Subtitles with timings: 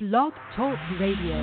[0.00, 1.42] Blog Talk Radio.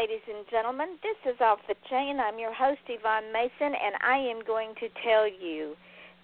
[0.00, 0.96] Ladies and gentlemen.
[1.04, 2.16] This is Off the Chain.
[2.24, 5.76] I'm your host, Yvonne Mason, and I am going to tell you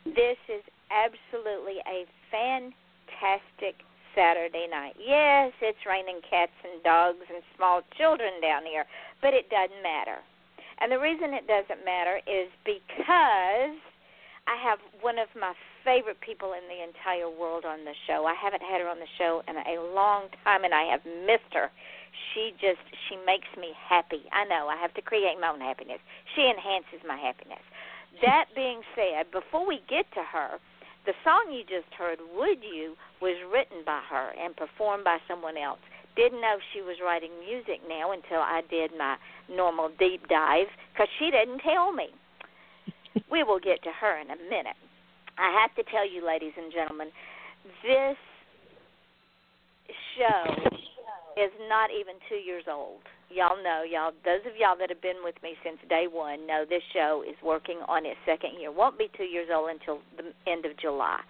[0.06, 3.76] this is absolutely a fantastic
[4.16, 4.96] Saturday night.
[4.96, 8.88] Yes, it's raining cats and dogs and small children down here,
[9.20, 10.24] but it doesn't matter.
[10.80, 13.76] And the reason it doesn't matter is because
[14.48, 15.52] I have one of my
[15.84, 18.24] favorite people in the entire world on the show.
[18.24, 21.52] I haven't had her on the show in a long time, and I have missed
[21.52, 21.68] her.
[22.32, 24.24] She just she makes me happy.
[24.32, 26.00] I know I have to create my own happiness.
[26.34, 27.62] She enhances my happiness.
[28.22, 30.58] That being said, before we get to her,
[31.04, 35.56] the song you just heard, "Would You," was written by her and performed by someone
[35.56, 35.80] else.
[36.16, 39.16] Didn't know she was writing music now until I did my
[39.48, 42.08] normal deep dive because she didn't tell me.
[43.30, 44.76] we will get to her in a minute.
[45.38, 47.08] I have to tell you, ladies and gentlemen,
[47.82, 48.16] this
[50.16, 50.76] show
[51.36, 53.04] is not even two years old.
[53.28, 56.64] Y'all know, y'all, those of y'all that have been with me since day one know
[56.68, 58.72] this show is working on its second year.
[58.72, 61.20] Won't be two years old until the end of July.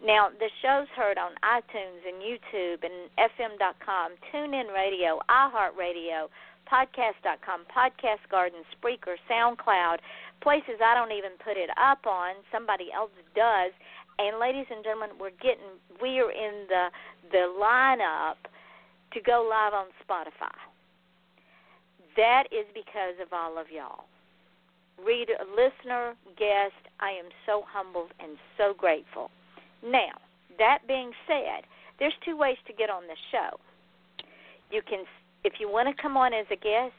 [0.04, 6.28] Now, the show's heard on iTunes and YouTube and FM.com, TuneIn Radio, iHeartRadio,
[6.70, 9.98] Podcast.com, Podcast Garden, Spreaker, SoundCloud,
[10.42, 12.34] places I don't even put it up on.
[12.52, 13.72] Somebody else does.
[14.18, 16.88] And ladies and gentlemen, we're getting we are in the
[17.30, 18.40] the lineup
[19.12, 20.56] to go live on Spotify.
[22.16, 24.04] That is because of all of y'all.
[25.04, 29.30] Reader, listener, guest, I am so humbled and so grateful.
[29.84, 30.16] Now,
[30.58, 31.68] that being said,
[31.98, 33.60] there's two ways to get on the show.
[34.70, 35.04] You can,
[35.46, 36.98] if you want to come on as a guest,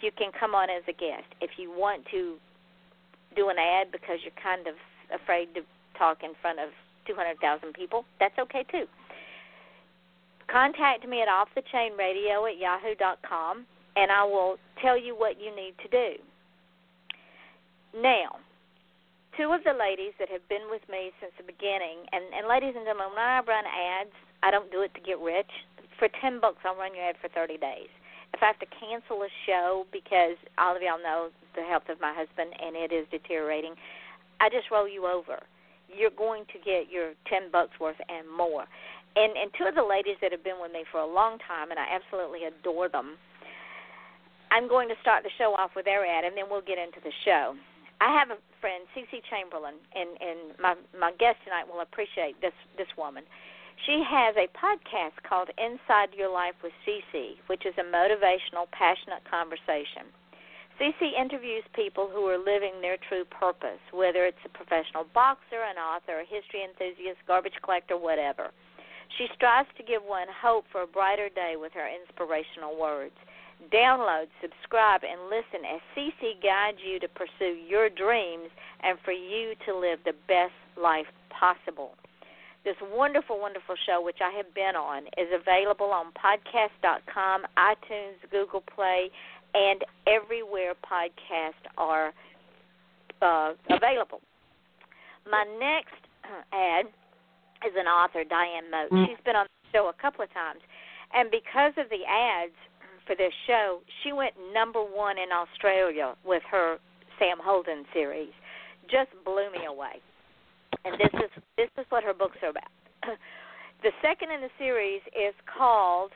[0.00, 1.28] you can come on as a guest.
[1.44, 2.36] If you want to
[3.36, 4.74] do an ad because you're kind of
[5.12, 5.60] afraid to
[5.98, 6.72] talk in front of
[7.06, 7.36] 200,000
[7.74, 8.88] people, that's okay too.
[10.48, 13.66] Contact me at offthechainradio at yahoo.com
[13.96, 16.16] and I will tell you what you need to do.
[18.00, 18.40] Now,
[19.36, 22.72] two of the ladies that have been with me since the beginning, and, and ladies
[22.74, 25.50] and gentlemen, when I run ads, I don't do it to get rich.
[25.98, 27.90] For 10 bucks, I'll run your ad for 30 days.
[28.34, 32.00] If I have to cancel a show because all of y'all know the health of
[32.00, 33.74] my husband and it is deteriorating,
[34.40, 35.38] I just roll you over.
[35.86, 38.66] You're going to get your 10 bucks worth and more.
[39.14, 41.70] And and two of the ladies that have been with me for a long time
[41.70, 43.14] and I absolutely adore them.
[44.50, 46.98] I'm going to start the show off with their ad and then we'll get into
[46.98, 47.54] the show.
[48.00, 52.56] I have a friend, Cece Chamberlain, and and my my guest tonight will appreciate this
[52.76, 53.22] this woman.
[53.82, 59.24] She has a podcast called Inside Your Life with Cece, which is a motivational, passionate
[59.28, 60.08] conversation.
[60.80, 65.76] Cece interviews people who are living their true purpose, whether it's a professional boxer, an
[65.76, 68.50] author, a history enthusiast, garbage collector, whatever.
[69.18, 73.14] She strives to give one hope for a brighter day with her inspirational words.
[73.70, 78.50] Download, subscribe, and listen as Cece guides you to pursue your dreams
[78.82, 81.94] and for you to live the best life possible.
[82.64, 88.62] This wonderful, wonderful show, which I have been on, is available on podcast.com, iTunes, Google
[88.74, 89.10] Play,
[89.52, 92.12] and everywhere podcasts are
[93.20, 94.22] uh, available.
[95.30, 96.00] My next
[96.52, 96.86] ad
[97.66, 98.90] is an author, Diane Moat.
[98.90, 99.08] Mm.
[99.08, 100.60] She's been on the show a couple of times.
[101.12, 102.56] And because of the ads
[103.06, 106.78] for this show, she went number one in Australia with her
[107.18, 108.32] Sam Holden series.
[108.90, 110.00] Just blew me away
[110.84, 112.72] and this is this is what her books are about.
[113.82, 116.12] the second in the series is called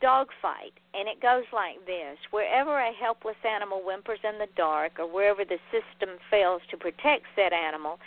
[0.00, 5.06] Dogfight, and it goes like this: Wherever a helpless animal whimpers in the dark, or
[5.06, 7.98] wherever the system fails to protect said animal,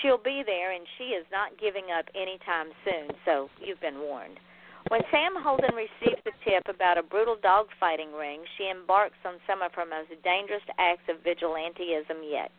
[0.00, 3.14] she'll be there, and she is not giving up anytime soon.
[3.24, 4.38] So you've been warned.
[4.88, 9.34] When Sam Holden receives the tip about a brutal dog fighting ring, she embarks on
[9.46, 12.50] some of her most dangerous acts of vigilanteism yet.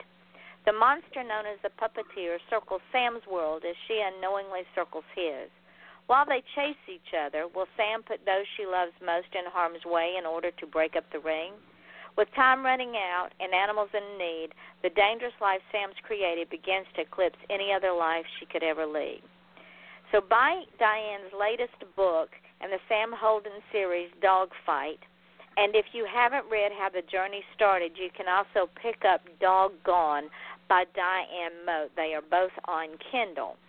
[0.65, 5.49] The monster known as the puppeteer circles Sam's world as she unknowingly circles his.
[6.07, 10.15] While they chase each other, will Sam put those she loves most in harm's way
[10.19, 11.53] in order to break up the ring?
[12.17, 14.49] With time running out and animals in need,
[14.83, 19.21] the dangerous life Sam's created begins to eclipse any other life she could ever lead.
[20.11, 22.29] So, buy Diane's latest book
[22.59, 24.99] and the Sam Holden series, Dogfight.
[25.57, 30.29] And if you haven't read How the Journey Started, you can also pick up Doggone
[30.71, 31.91] by Diane Moat.
[31.99, 33.59] They are both on Kindle.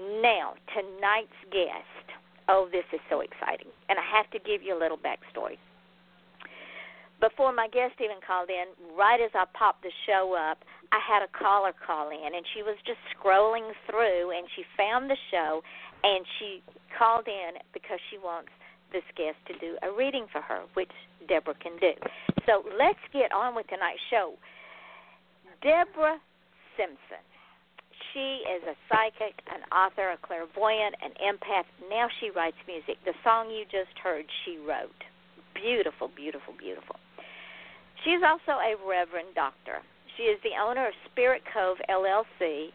[0.00, 2.16] Now, tonight's guest.
[2.48, 3.68] Oh, this is so exciting.
[3.92, 5.60] And I have to give you a little backstory.
[7.20, 8.64] Before my guest even called in,
[8.96, 12.62] right as I popped the show up, I had a caller call in, and she
[12.62, 15.60] was just scrolling through, and she found the show,
[16.02, 16.62] and she
[16.96, 18.48] called in because she wants
[18.90, 20.96] this guest to do a reading for her, which
[21.28, 21.92] Deborah can do.
[22.46, 24.32] So let's get on with tonight's show.
[25.60, 26.16] Deborah
[26.78, 27.20] Simpson.
[28.14, 31.66] She is a psychic, an author, a clairvoyant, an empath.
[31.90, 32.96] Now she writes music.
[33.04, 35.02] The song you just heard, she wrote.
[35.52, 36.96] Beautiful, beautiful, beautiful.
[38.04, 39.82] She is also a reverend doctor.
[40.16, 42.70] She is the owner of Spirit Cove LLC.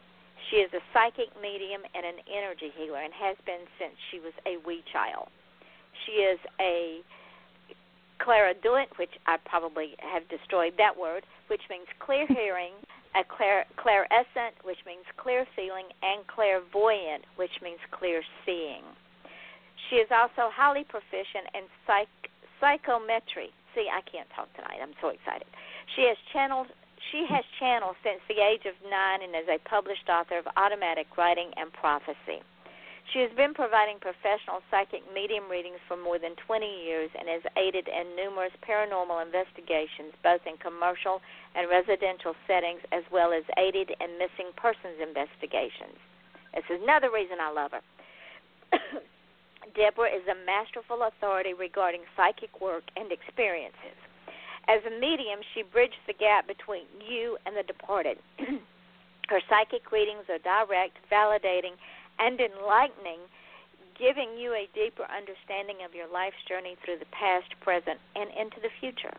[0.51, 4.35] She is a psychic medium and an energy healer and has been since she was
[4.45, 5.31] a wee child.
[6.05, 6.99] She is a
[8.19, 12.73] clairaudient, which I probably have destroyed that word, which means clear hearing,
[13.15, 18.83] a clair, clairescent, which means clear feeling, and clairvoyant, which means clear seeing.
[19.89, 22.09] She is also highly proficient in psych,
[22.59, 23.51] psychometry.
[23.75, 24.79] See, I can't talk tonight.
[24.81, 25.47] I'm so excited.
[25.95, 26.67] She has channeled.
[27.11, 31.07] She has channeled since the age of nine and is a published author of automatic
[31.17, 32.41] writing and prophecy.
[33.11, 37.43] She has been providing professional psychic medium readings for more than 20 years and has
[37.59, 41.19] aided in numerous paranormal investigations, both in commercial
[41.53, 45.99] and residential settings, as well as aided in missing persons investigations.
[46.55, 47.83] This is another reason I love her.
[49.75, 53.97] Deborah is a masterful authority regarding psychic work and experiences.
[54.67, 58.17] As a medium, she bridges the gap between you and the departed.
[59.29, 61.75] Her psychic readings are direct, validating,
[62.19, 63.21] and enlightening,
[63.97, 68.59] giving you a deeper understanding of your life's journey through the past, present, and into
[68.61, 69.13] the future.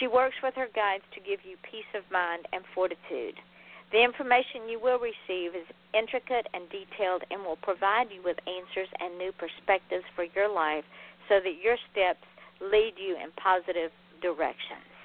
[0.00, 3.38] She works with her guides to give you peace of mind and fortitude.
[3.92, 8.90] The information you will receive is intricate and detailed and will provide you with answers
[8.98, 10.84] and new perspectives for your life
[11.28, 12.26] so that your steps
[12.60, 14.95] lead you in positive directions.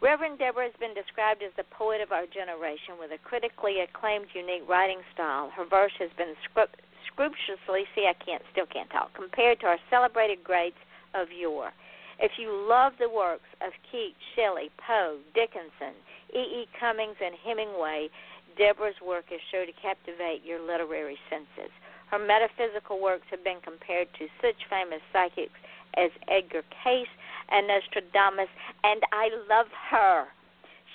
[0.00, 4.30] Reverend Deborah has been described as the poet of our generation with a critically acclaimed,
[4.32, 5.50] unique writing style.
[5.50, 10.44] Her verse has been scrupulously, see, I can't, still can't talk, compared to our celebrated
[10.44, 10.78] greats
[11.14, 11.72] of yore.
[12.20, 15.98] If you love the works of Keats, Shelley, Poe, Dickinson,
[16.30, 16.62] E.
[16.62, 16.68] E.
[16.78, 18.08] Cummings, and Hemingway,
[18.56, 21.74] Deborah's work is sure to captivate your literary senses.
[22.10, 25.58] Her metaphysical works have been compared to such famous psychics
[25.94, 27.10] as Edgar Cayce
[27.50, 28.48] and Nostradamus,
[28.84, 30.26] and I love her.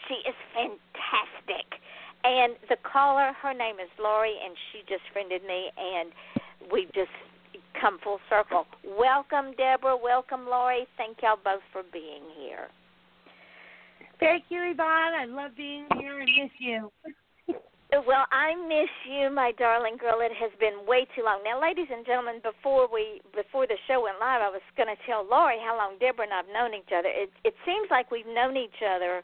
[0.08, 1.80] She is fantastic.
[2.24, 6.12] And the caller, her name is Lori, and she just friended me, and
[6.72, 7.12] we just
[7.80, 8.66] come full circle.
[8.98, 9.98] Welcome, Deborah.
[9.98, 10.88] Welcome, Lori.
[10.98, 12.68] Thank y'all both for being here.
[14.20, 15.14] Thank you, Yvonne.
[15.14, 16.92] I love being here and miss you.
[17.94, 20.18] Well, I miss you, my darling girl.
[20.20, 21.42] It has been way too long.
[21.46, 24.98] Now, ladies and gentlemen, before we before the show went live, I was going to
[25.06, 27.14] tell Lori how long Deborah and I've known each other.
[27.14, 29.22] It it seems like we've known each other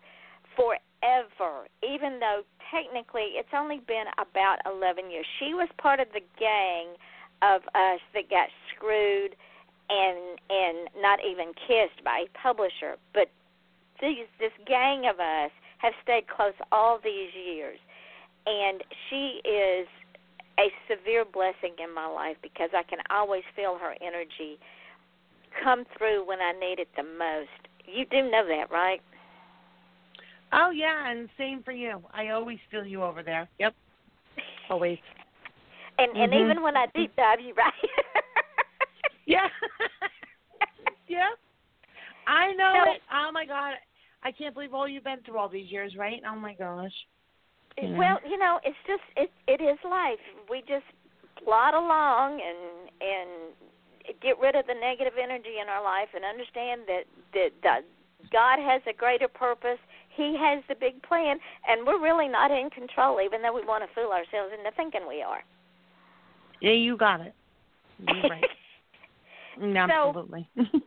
[0.54, 5.26] forever, even though technically it's only been about 11 years.
[5.40, 6.94] She was part of the gang
[7.42, 9.34] of us that got screwed
[9.90, 13.34] and and not even kissed by a publisher, but
[14.00, 15.50] these this gang of us
[15.80, 17.80] have stayed close all these years
[18.46, 19.88] and she is
[20.60, 24.60] a severe blessing in my life because I can always feel her energy
[25.64, 27.50] come through when I need it the most.
[27.86, 29.02] You do know that, right?
[30.52, 32.02] Oh yeah, and same for you.
[32.14, 33.48] I always feel you over there.
[33.60, 33.76] Yep.
[34.70, 34.98] Always.
[35.98, 36.22] and mm-hmm.
[36.22, 37.74] and even when I deep dive you right.
[39.26, 39.48] yeah.
[41.08, 41.30] yeah.
[42.28, 43.02] I know so, it.
[43.14, 43.74] Oh my god.
[44.24, 46.22] I can't believe all you've been through all these years, right?
[46.30, 46.92] Oh my gosh.
[47.82, 47.98] Yeah.
[47.98, 50.20] Well, you know, it's just it it is life.
[50.50, 50.86] We just
[51.44, 53.30] plod along and and
[54.22, 57.82] get rid of the negative energy in our life and understand that that, that
[58.32, 59.80] God has a greater purpose.
[60.16, 63.84] He has the big plan, and we're really not in control, even though we want
[63.84, 65.42] to fool ourselves into thinking we are.
[66.62, 67.34] Yeah, you got it.
[68.06, 68.44] You're right.
[69.76, 70.48] Absolutely.
[70.56, 70.80] So,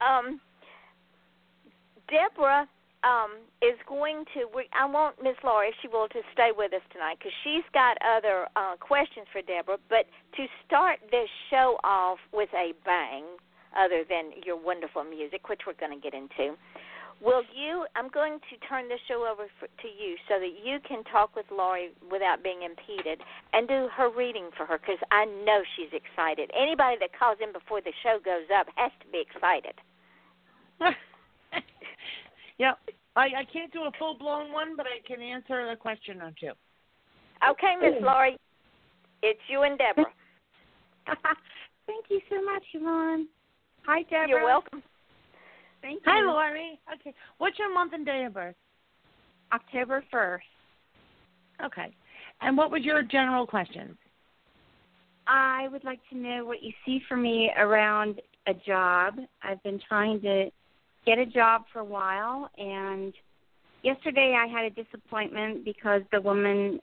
[0.06, 0.40] um,
[2.08, 2.68] Deborah
[3.06, 4.50] um, is going to.
[4.50, 7.66] We, I want Miss Laura, if she will, to stay with us tonight because she's
[7.72, 9.78] got other uh, questions for Deborah.
[9.88, 13.24] But to start this show off with a bang,
[13.78, 16.58] other than your wonderful music, which we're going to get into,
[17.22, 17.86] will you?
[17.94, 21.36] I'm going to turn the show over for, to you so that you can talk
[21.36, 23.20] with Laurie without being impeded
[23.52, 26.50] and do her reading for her because I know she's excited.
[26.58, 29.78] Anybody that calls in before the show goes up has to be excited.
[32.58, 32.78] Yep.
[33.16, 36.32] I, I can't do a full blown one, but I can answer a question or
[36.38, 36.52] two.
[37.48, 38.38] Okay, Miss Laurie.
[39.22, 40.04] It's you and Deborah.
[41.86, 43.28] Thank you so much, Yvonne.
[43.86, 44.28] Hi, Deborah.
[44.28, 44.82] You're welcome.
[45.82, 46.12] Thank you.
[46.12, 46.80] Hi, Laurie.
[46.94, 47.14] Okay.
[47.38, 48.56] What's your month and day of birth?
[49.52, 50.40] October 1st.
[51.64, 51.94] Okay.
[52.40, 53.96] And what was your general question?
[55.26, 59.14] I would like to know what you see for me around a job.
[59.42, 60.50] I've been trying to
[61.06, 63.14] get a job for a while and
[63.82, 66.80] yesterday I had a disappointment because the woman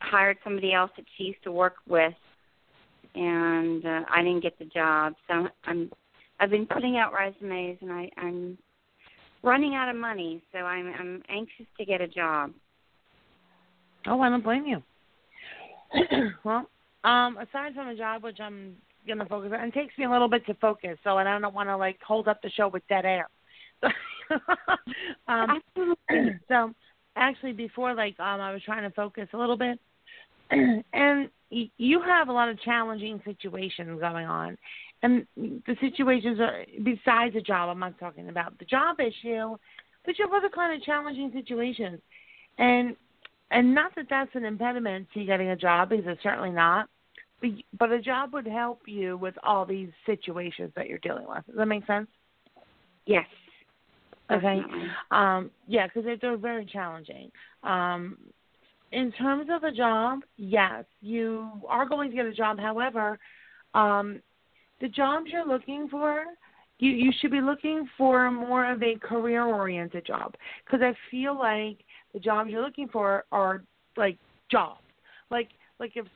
[0.00, 2.14] hired somebody else that she used to work with
[3.14, 5.14] and uh, I didn't get the job.
[5.28, 5.90] So I'm
[6.38, 8.58] I've been putting out resumes and I I'm
[9.42, 12.52] running out of money, so I'm I'm anxious to get a job.
[14.06, 14.82] Oh, I don't blame you.
[16.44, 16.68] well,
[17.04, 19.68] um, aside from a job, which I'm going to focus on.
[19.68, 21.98] It takes me a little bit to focus, so and I don't want to like
[22.02, 23.28] hold up the show with dead air.
[25.28, 25.60] um,
[26.48, 26.72] so
[27.16, 29.78] actually, before like um, I was trying to focus a little bit,
[30.50, 34.56] and you have a lot of challenging situations going on,
[35.02, 37.68] and the situations are besides the job.
[37.68, 39.56] I'm not talking about the job issue,
[40.04, 42.00] but you have other kind of challenging situations,
[42.58, 42.96] and
[43.50, 46.88] and not that that's an impediment to getting a job because it's certainly not
[47.78, 51.46] but a job would help you with all these situations that you're dealing with.
[51.46, 52.08] Does that make sense?
[53.06, 53.26] Yes.
[54.30, 54.60] Okay.
[55.10, 57.30] Um, yeah, because they're very challenging.
[57.62, 58.18] Um,
[58.92, 62.58] in terms of a job, yes, you are going to get a job.
[62.58, 63.18] However,
[63.74, 64.20] um,
[64.80, 66.24] the jobs you're looking for,
[66.78, 71.38] you you should be looking for more of a career oriented job because I feel
[71.38, 71.78] like
[72.12, 73.62] the jobs you're looking for are
[73.96, 74.18] like
[74.50, 74.80] jobs.
[75.30, 76.06] Like like if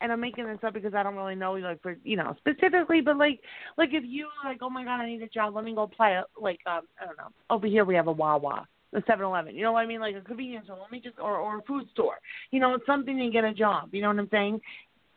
[0.00, 3.00] and I'm making this up because I don't really know like for you know specifically,
[3.00, 3.40] but like
[3.76, 6.20] like if you like oh my god I need a job, let me go play
[6.40, 9.62] like um I don't know over here we have a Wawa, a Seven Eleven, you
[9.62, 11.86] know what I mean like a convenience store, let me just or or a food
[11.92, 12.18] store,
[12.50, 14.60] you know it's something to get a job, you know what I'm saying,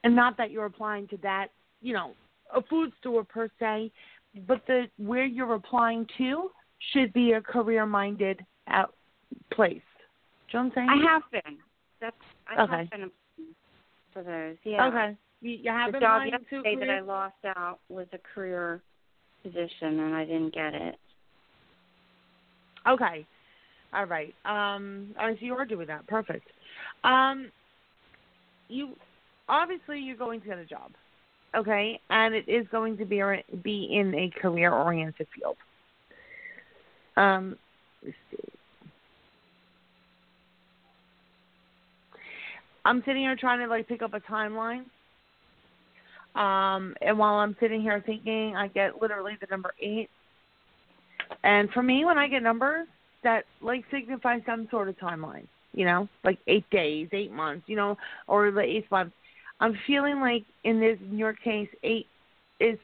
[0.04, 1.48] and not that you're applying to that
[1.82, 2.14] you know
[2.54, 3.92] a food store per se,
[4.48, 6.52] but the where you're applying to
[6.94, 8.94] should be a career minded out
[9.52, 9.82] place.
[10.52, 11.06] Do you know what I'm saying?
[11.08, 11.58] I have been.
[12.02, 12.16] That's
[12.48, 12.78] I okay.
[12.78, 13.12] have been
[14.13, 14.58] for those.
[14.63, 14.88] Yeah.
[14.88, 15.18] Okay.
[15.41, 18.20] You, you have the in job mind yesterday to that I lost out was a
[18.34, 18.82] career
[19.44, 20.96] position, and I didn't get it.
[22.88, 23.25] Okay.
[23.94, 24.34] All right.
[24.46, 26.08] Um, I see you are doing that.
[26.08, 26.48] Perfect.
[27.03, 27.51] Um,
[28.70, 28.96] you
[29.50, 30.91] obviously you're going to get a job,
[31.56, 33.22] okay, and it is going to be
[33.63, 35.58] be in a career oriented field.
[37.18, 37.58] Um,
[38.03, 38.38] let's see.
[42.86, 44.86] I'm sitting here trying to like pick up a timeline.
[46.36, 50.10] Um, and while I'm sitting here thinking, I get literally the number eight.
[51.44, 52.88] And for me, when I get numbers,
[53.24, 55.46] that like signify some sort of timeline.
[55.74, 57.64] You know, like eight days, eight months.
[57.68, 57.98] You know,
[58.28, 59.14] or the eighth month.
[59.60, 62.08] I'm feeling like in this in your case, eight
[62.60, 62.80] is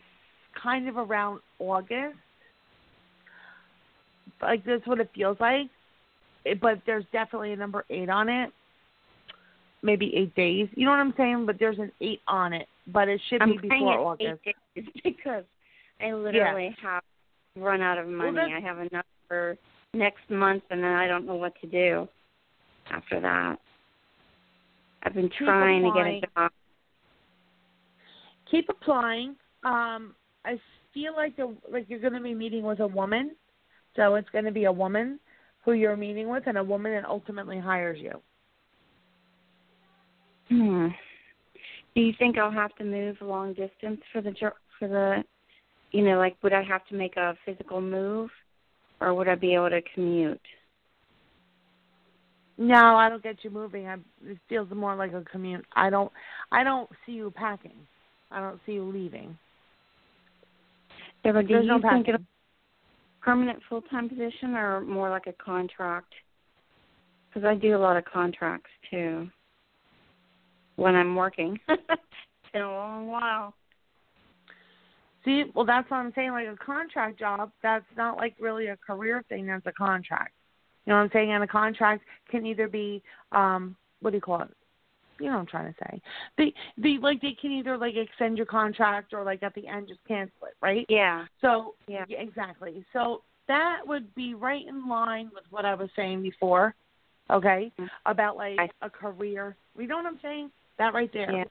[0.61, 2.17] kind of around August.
[4.41, 5.67] Like that's what it feels like.
[6.61, 8.51] But there's definitely a number eight on it
[9.81, 10.67] maybe eight days.
[10.75, 11.45] You know what I'm saying?
[11.45, 14.41] But there's an eight on it, but it should I'm be before August.
[14.45, 15.43] Eight days because
[16.01, 16.89] I literally yeah.
[16.91, 17.03] have
[17.55, 18.33] run out of money.
[18.33, 19.57] Well, I have enough for
[19.93, 22.07] next month, and then I don't know what to do
[22.91, 23.57] after that.
[25.03, 26.51] I've been trying to get a job.
[28.51, 29.35] Keep applying.
[29.63, 30.15] Um,
[30.45, 30.59] I
[30.93, 33.31] feel like the like you're going to be meeting with a woman,
[33.95, 35.19] so it's going to be a woman
[35.63, 38.21] who you're meeting with, and a woman that ultimately hires you.
[40.49, 40.87] Hmm.
[41.95, 44.33] Do you think I'll have to move long distance for the
[44.79, 45.23] for the,
[45.91, 48.29] you know, like would I have to make a physical move,
[49.01, 50.41] or would I be able to commute?
[52.57, 53.87] No, I don't get you moving.
[53.87, 55.65] I, it feels more like a commute.
[55.75, 56.11] I don't.
[56.51, 57.77] I don't see you packing.
[58.31, 59.37] I don't see you leaving.
[61.23, 62.13] Deborah, do There's you no think packing.
[62.15, 66.13] it's a permanent full time position or more like a contract?
[67.27, 69.29] Because I do a lot of contracts too
[70.77, 71.59] when I'm working.
[71.69, 71.81] it's
[72.53, 73.53] been a long while.
[75.25, 76.31] See, well, that's what I'm saying.
[76.31, 79.45] Like a contract job, that's not like really a career thing.
[79.47, 80.31] That's a contract.
[80.85, 81.33] You know what I'm saying?
[81.33, 83.03] And a contract can either be,
[83.33, 84.55] um, what do you call it?
[85.19, 86.01] You know what I'm trying to say.
[86.37, 89.87] They, they like they can either like extend your contract or like at the end
[89.89, 90.85] just cancel it, right?
[90.87, 91.25] Yeah.
[91.41, 92.85] So yeah, exactly.
[92.93, 96.75] So that would be right in line with what I was saying before.
[97.29, 97.85] Okay, mm-hmm.
[98.05, 99.57] about like a career.
[99.77, 100.51] You know what I'm saying?
[100.77, 101.31] That right there.
[101.31, 101.43] Yeah.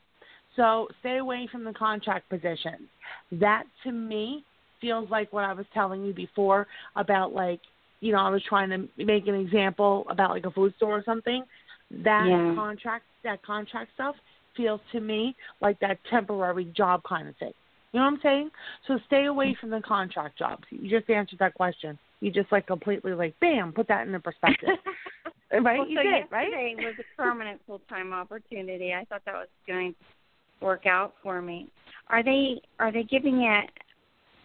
[0.57, 2.89] So stay away from the contract positions.
[3.33, 4.45] That to me
[4.81, 7.61] feels like what I was telling you before about like,
[8.01, 11.03] you know, I was trying to make an example about like a food store or
[11.05, 11.45] something.
[11.91, 12.55] That yeah.
[12.55, 14.17] contract that contract stuff
[14.57, 17.53] feels to me like that temporary job kind of thing.
[17.93, 18.51] You know what I'm saying?
[18.89, 20.65] So stay away from the contract jobs.
[20.71, 21.99] You just answered that question.
[22.21, 24.71] You just like completely like bam, put that into perspective.
[25.65, 25.79] right?
[25.79, 26.85] Well, you so did, yesterday right?
[26.85, 28.93] was a permanent full time opportunity.
[28.93, 31.69] I thought that was going to work out for me.
[32.09, 33.71] Are they are they giving it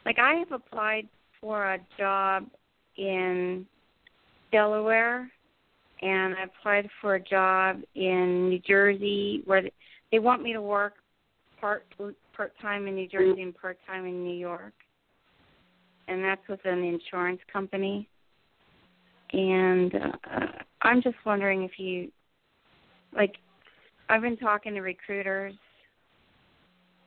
[0.06, 1.08] like I have applied
[1.39, 2.45] for a job
[2.97, 3.65] in
[4.52, 5.32] Delaware
[6.02, 9.63] and I applied for a job in New Jersey where
[10.12, 10.93] they want me to work
[11.60, 11.86] part
[12.36, 14.74] part time in New Jersey and part time in New York.
[16.08, 18.10] And that's with an insurance company.
[19.32, 20.47] And uh,
[20.84, 22.12] I'm just wondering if you
[23.15, 23.36] like
[24.10, 25.54] I've been talking to recruiters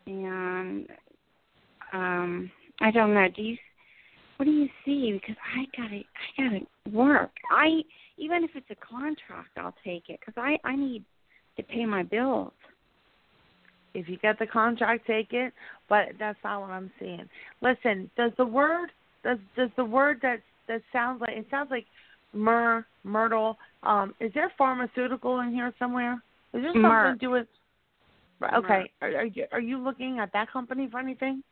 [0.06, 0.86] and
[1.92, 3.56] um I don't know, do you
[4.36, 7.30] what do you see because I got to I got to work.
[7.50, 7.82] I
[8.16, 11.04] even if it's a contract, I'll take it cuz I I need
[11.56, 12.52] to pay my bills.
[13.94, 15.52] If you get the contract, take it.
[15.88, 17.28] But that's not what I'm seeing.
[17.60, 18.90] Listen, does the word
[19.22, 21.86] does does the word that that sounds like it sounds like
[22.34, 23.56] myrrh myrtle?
[23.82, 26.14] Um, is there pharmaceutical in here somewhere?
[26.52, 27.12] Is there something Merck.
[27.12, 27.46] to do with?
[28.42, 31.42] Okay, are, are you are you looking at that company for anything?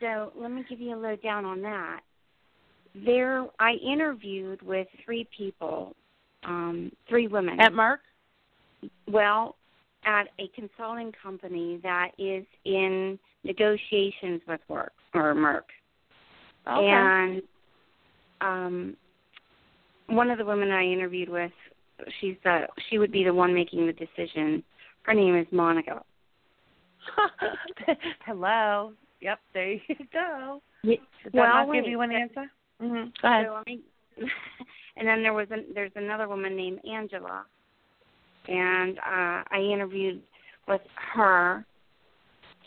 [0.00, 2.00] So let me give you a lowdown on that.
[3.04, 5.94] There, I interviewed with three people,
[6.44, 7.60] um, three women.
[7.60, 7.98] At Merck?
[9.06, 9.56] Well,
[10.04, 15.62] at a consulting company that is in negotiations with work or Merck.
[16.66, 16.86] Okay.
[16.86, 17.42] And
[18.40, 18.96] um,
[20.08, 21.52] one of the women I interviewed with,
[22.20, 24.62] she's the she would be the one making the decision.
[25.02, 26.02] Her name is Monica.
[28.26, 28.92] Hello.
[29.20, 29.80] Yep, there you
[30.12, 30.60] go.
[30.82, 32.44] Yeah, Did that well, not wait, give you an answer?
[32.82, 33.08] Mm-hmm.
[33.22, 33.46] Go ahead.
[33.46, 33.80] So let me,
[34.96, 37.44] and then there was an, there's another woman named Angela,
[38.48, 40.20] and uh, I interviewed
[40.68, 40.82] with
[41.14, 41.64] her,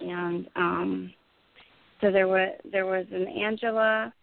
[0.01, 1.13] and um,
[2.01, 4.13] so there was there was an Angela,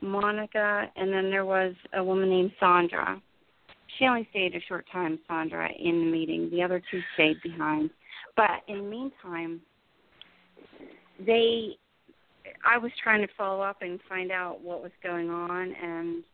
[0.00, 3.20] Monica, and then there was a woman named Sandra.
[3.98, 6.50] She only stayed a short time, Sandra, in the meeting.
[6.50, 7.90] The other two stayed behind.
[8.36, 9.60] But in the meantime,
[11.26, 11.76] they
[12.64, 16.24] I was trying to follow up and find out what was going on, and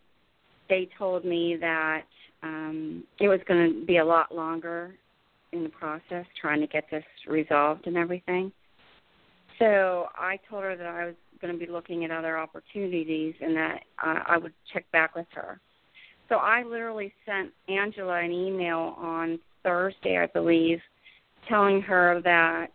[0.68, 2.04] they told me that
[2.42, 4.94] um, it was going to be a lot longer
[5.52, 8.52] in the process trying to get this resolved and everything.
[9.58, 13.54] So I told her that I was going to be looking at other opportunities and
[13.54, 15.60] that uh, I would check back with her.
[16.30, 20.78] So I literally sent Angela an email on Thursday, I believe,
[21.46, 22.72] telling her that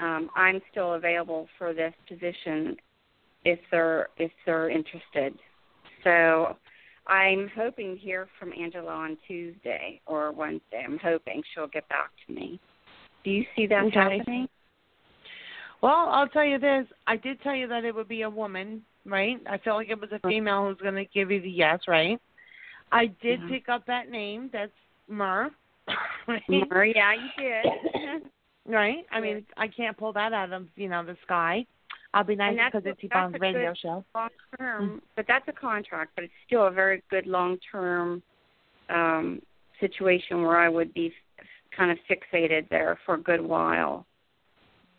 [0.00, 2.76] um, I'm still available for this position
[3.46, 5.38] if they're if they're interested.
[6.04, 6.56] So
[7.06, 10.84] I'm hoping to hear from Angela on Tuesday or Wednesday.
[10.84, 12.60] I'm hoping she'll get back to me.
[13.24, 14.18] Do you see that okay.
[14.18, 14.48] happening?
[15.86, 16.84] Well, I'll tell you this.
[17.06, 19.40] I did tell you that it would be a woman, right?
[19.48, 22.20] I felt like it was a female who's going to give you the yes, right?
[22.90, 23.50] I did mm-hmm.
[23.50, 24.50] pick up that name.
[24.52, 24.72] That's
[25.08, 25.50] Mur.
[26.26, 26.42] Right?
[26.48, 28.22] Mur, yeah, you did.
[28.66, 29.06] right?
[29.12, 31.64] I mean, I can't pull that out of you know the sky.
[32.12, 34.04] I'll be nice because it's Yvonne's radio show.
[34.12, 34.98] Long term, mm-hmm.
[35.14, 36.10] but that's a contract.
[36.16, 38.24] But it's still a very good long term
[38.90, 39.40] um,
[39.78, 41.12] situation where I would be
[41.76, 44.04] kind of fixated there for a good while.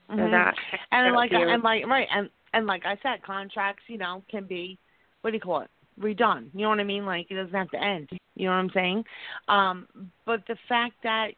[0.10, 0.56] Mm-hmm.
[0.92, 4.78] And like and like right and and like I said, contracts you know can be
[5.22, 6.48] what do you call it redone.
[6.54, 7.06] You know what I mean?
[7.06, 8.10] Like it doesn't have to end.
[8.36, 9.04] You know what I'm saying?
[9.48, 9.88] Um,
[10.26, 11.30] but the fact that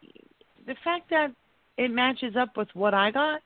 [0.67, 1.29] the fact that
[1.79, 3.41] it matches up with what I got.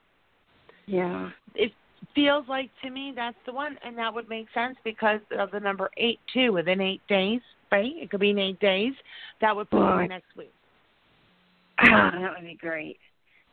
[0.88, 1.30] Yeah.
[1.56, 1.72] It
[2.16, 5.60] feels like to me that's the one, and that would make sense because of the
[5.60, 6.52] number eight too.
[6.52, 7.92] Within eight days, right?
[7.96, 8.94] It could be in eight days.
[9.40, 10.06] That would put oh.
[10.06, 10.52] next week.
[11.80, 12.98] Ah, that would be great.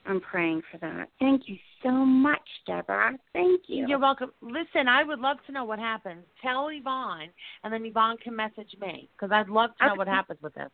[0.06, 1.08] I'm praying for that.
[1.18, 3.16] Thank you so much, Deborah.
[3.32, 3.86] Thank you.
[3.86, 4.30] You're welcome.
[4.40, 6.24] Listen, I would love to know what happens.
[6.42, 7.28] Tell Yvonne,
[7.64, 9.98] and then Yvonne can message me because I'd love to know okay.
[9.98, 10.70] what happens with this.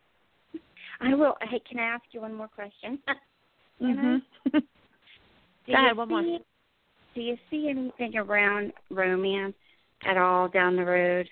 [1.00, 1.34] I will.
[1.42, 2.98] Hey, can I ask you one more question?
[3.82, 4.16] mm-hmm.
[4.52, 4.60] Do
[5.66, 6.38] Go ahead, one more.
[7.14, 9.54] Do you see anything around romance
[10.06, 11.28] at all down the road?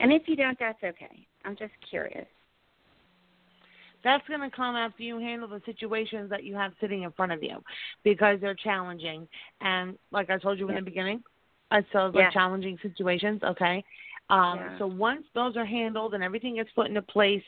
[0.00, 1.26] And if you don't, that's okay.
[1.44, 2.26] I'm just curious.
[4.08, 7.30] That's going to come after you handle the situations that you have sitting in front
[7.30, 7.62] of you
[8.04, 9.28] because they're challenging.
[9.60, 11.22] And like I told you in the beginning,
[11.70, 12.30] I saw the yeah.
[12.30, 13.84] challenging situations, okay?
[14.30, 14.78] Um, yeah.
[14.78, 17.42] So once those are handled and everything gets put into place,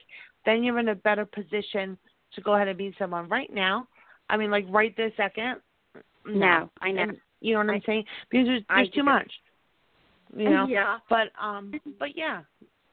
[0.44, 1.96] then you're in a better position
[2.35, 3.27] to go ahead and meet someone.
[3.31, 3.88] Right now,
[4.29, 5.62] I mean, like right this second,
[6.27, 7.03] no, no I know.
[7.05, 8.05] And, you know what I, am saying?
[8.31, 9.33] Because there's, there's too much.
[10.37, 10.66] You know.
[10.68, 10.99] Yeah.
[11.09, 12.42] But um, but yeah,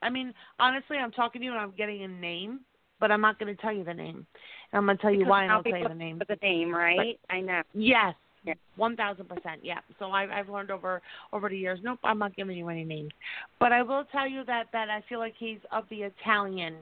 [0.00, 2.60] I mean, honestly, I'm talking to you and I'm getting a name
[3.00, 4.26] but I'm not going to tell you the name.
[4.72, 6.20] And I'm going to tell you why I don't tell you the name.
[6.28, 7.18] The name, right?
[7.28, 7.62] But, I know.
[7.74, 8.14] Yes.
[8.76, 9.80] One thousand percent, yeah.
[9.98, 11.02] So I've I've learned over
[11.34, 11.80] over the years.
[11.82, 13.10] Nope, I'm not giving you any names,
[13.60, 16.76] but I will tell you that that I feel like he's of the Italian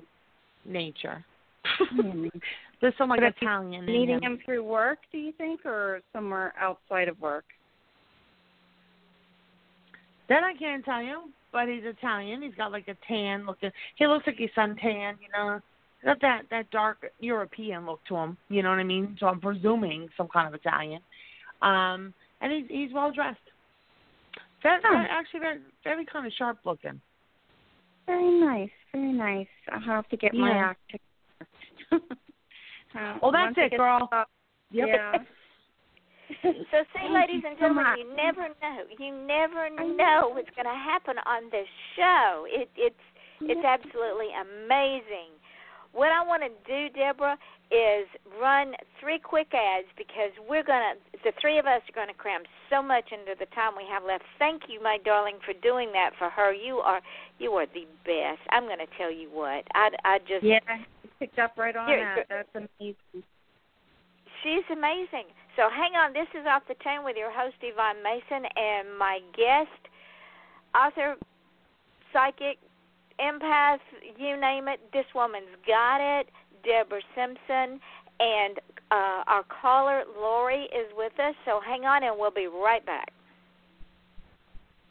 [0.64, 1.24] nature.
[2.80, 3.86] There's some like Italian.
[3.86, 4.34] Meeting him.
[4.34, 7.44] him through work, do you think, or somewhere outside of work?
[10.28, 12.42] That I can't tell you, but he's Italian.
[12.42, 13.70] He's got like a tan looking.
[13.96, 15.60] He looks like he's suntan, you know
[16.04, 18.36] got that that dark European look to him.
[18.48, 19.16] You know what I mean?
[19.18, 21.00] So I'm presuming some kind of Italian.
[21.62, 23.38] Um, and he's he's well dressed.
[24.62, 25.04] Very, oh.
[25.10, 27.00] actually very very kind of sharp looking.
[28.06, 29.46] Very nice, very nice.
[29.72, 30.40] I'll have to get yeah.
[30.40, 30.80] my act
[31.92, 34.08] uh, well, that's it, girl.
[34.70, 34.88] Yep.
[34.88, 35.12] Yeah.
[36.42, 38.78] so see, ladies and gentlemen, you never know.
[38.98, 42.46] You never know what's going to happen on this show.
[42.48, 43.04] It, it's
[43.40, 45.36] it's absolutely amazing
[45.96, 47.40] what I want to do, Deborah,
[47.72, 48.06] is
[48.38, 51.00] run three quick ads because we're gonna.
[51.24, 54.22] The three of us are gonna cram so much into the time we have left.
[54.38, 56.52] Thank you, my darling, for doing that for her.
[56.52, 57.00] You are
[57.40, 58.44] you are the best.
[58.50, 59.64] I'm gonna tell you what.
[59.74, 60.60] I I just yeah
[61.18, 62.28] picked up right on that.
[62.28, 63.24] That's amazing.
[64.44, 65.32] She's amazing.
[65.56, 66.12] So hang on.
[66.12, 69.80] This is off the chain with your host Yvonne Mason and my guest,
[70.76, 71.16] author,
[72.12, 72.58] psychic,
[73.20, 73.78] empath,
[74.18, 74.80] you name it.
[74.92, 76.28] This woman's got it.
[76.64, 77.80] Deborah Simpson.
[78.18, 78.58] And
[78.90, 81.34] uh, our caller, Lori, is with us.
[81.44, 83.12] So hang on and we'll be right back.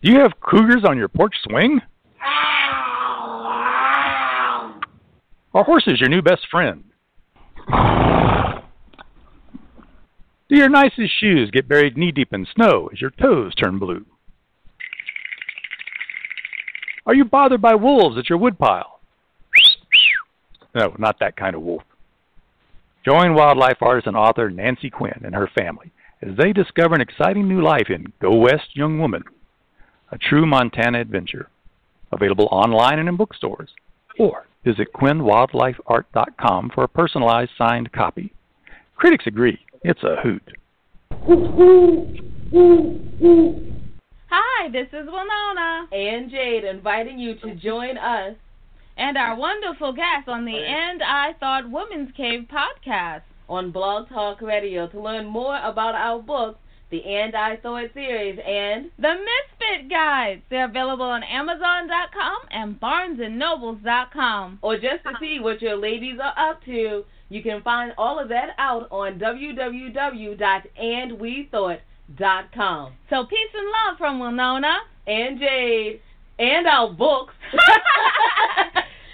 [0.01, 1.81] Do you have cougars on your porch swing?
[5.53, 6.83] Our horse is your new best friend?
[10.47, 14.05] Do your nicest shoes get buried knee deep in snow as your toes turn blue?
[17.05, 18.99] Are you bothered by wolves at your woodpile?
[20.73, 21.83] No, not that kind of wolf.
[23.05, 25.91] Join wildlife artist and author Nancy Quinn and her family
[26.21, 29.23] as they discover an exciting new life in Go West Young Woman,
[30.11, 31.49] a true Montana adventure.
[32.11, 33.69] Available online and in bookstores.
[34.17, 38.33] Or visit QuinnWildlifeArt.com for a personalized signed copy.
[38.95, 40.43] Critics agree, it's a hoot.
[44.65, 48.33] Hi, this is Winona and Jade inviting you to join us
[48.97, 54.41] and our wonderful guest on the And I Thought Women's Cave podcast on Blog Talk
[54.41, 56.57] Radio to learn more about our books,
[56.89, 60.41] the And I Thought series, and the Misfit Guides.
[60.49, 64.57] They're available on Amazon.com and BarnesandNobles.com.
[64.63, 68.29] Or just to see what your ladies are up to, you can find all of
[68.29, 71.77] that out on www.andwethought.com.
[73.09, 76.01] So peace and love from Winona and Jade
[76.39, 77.33] and our books.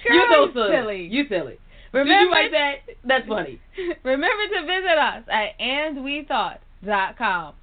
[0.08, 1.08] Girl, you so silly.
[1.10, 1.58] You silly.
[1.94, 2.76] Remember, Did you write that?
[3.04, 3.60] That's funny.
[4.04, 7.54] Remember to visit us at andwethought.com.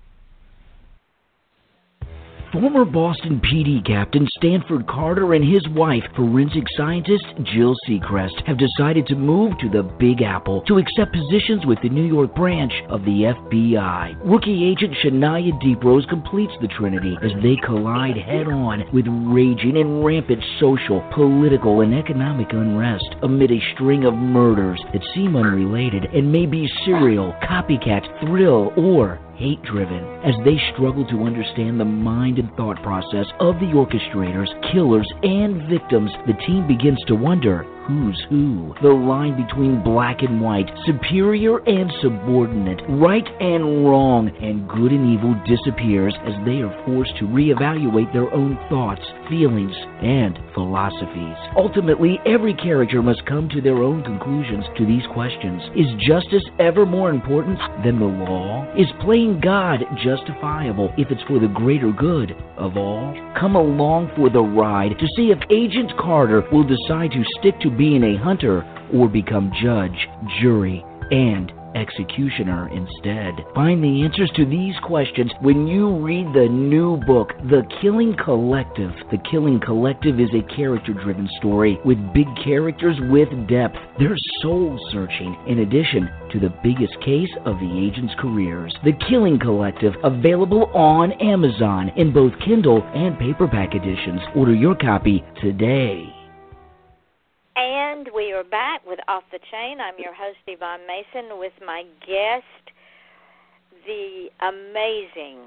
[2.53, 9.07] Former Boston PD captain Stanford Carter and his wife, forensic scientist Jill Seacrest, have decided
[9.09, 13.05] to move to the Big Apple to accept positions with the New York branch of
[13.05, 14.17] the FBI.
[14.25, 20.03] Rookie agent Shania Deeprose completes the trinity as they collide head on with raging and
[20.03, 26.33] rampant social, political, and economic unrest amid a string of murders that seem unrelated and
[26.33, 30.03] may be serial, copycat, thrill, or hate driven.
[30.25, 35.69] As they struggle to understand the mind and thought process of the orchestrators, killers, and
[35.71, 38.75] victims, the team begins to wonder who's who.
[38.83, 45.15] The line between black and white, superior and subordinate, right and wrong, and good and
[45.15, 51.37] evil disappears as they are forced to reevaluate their own thoughts, feelings, and philosophies.
[51.57, 55.63] Ultimately, every character must come to their own conclusions to these questions.
[55.75, 58.69] Is justice ever more important than the law?
[58.77, 63.17] Is playing God justifiable if it's for the greater good of all?
[63.39, 67.78] Come along for the ride to see if Agent Carter will decide to stick to
[67.79, 68.63] being a hunter
[68.93, 70.09] or become judge,
[70.41, 73.45] jury, and executioner instead.
[73.55, 78.91] Find the answers to these questions when you read the new book, The Killing Collective.
[79.11, 83.77] The Killing Collective is a character driven story with big characters with depth.
[83.99, 88.75] They're soul searching in addition to the biggest case of the agent's careers.
[88.85, 94.21] The Killing Collective, available on Amazon in both Kindle and paperback editions.
[94.35, 96.18] Order your copy today.
[97.99, 99.79] And we are back with Off the Chain.
[99.81, 102.63] I'm your host, Yvonne Mason, with my guest,
[103.87, 105.43] the amazing,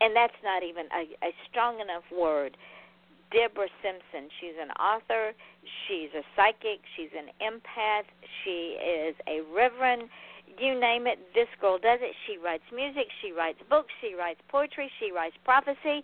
[0.00, 2.56] and that's not even a, a strong enough word,
[3.30, 4.28] Deborah Simpson.
[4.40, 5.34] She's an author,
[5.86, 8.10] she's a psychic, she's an empath,
[8.42, 10.08] she is a reverend
[10.58, 12.14] you name it, this girl does it.
[12.26, 16.02] She writes music, she writes books, she writes poetry, she writes prophecy.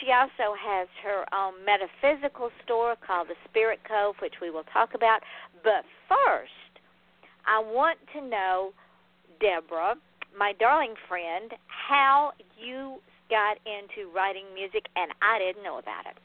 [0.00, 4.94] She also has her own metaphysical store called the Spirit Cove, which we will talk
[4.94, 5.20] about.
[5.62, 6.52] But first,
[7.46, 8.72] I want to know,
[9.40, 9.96] Deborah,
[10.36, 16.16] my darling friend, how you got into writing music, and I didn't know about it.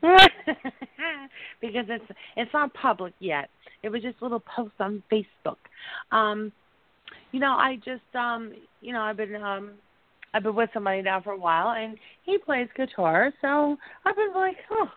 [1.60, 2.04] because it's
[2.36, 3.50] it's not public yet.
[3.82, 5.56] It was just a little post on Facebook.
[6.12, 6.52] Um,
[7.32, 9.72] you know, I just um you know, I've been um
[10.34, 14.34] I've been with somebody now for a while and he plays guitar, so I've been
[14.34, 14.88] like, oh,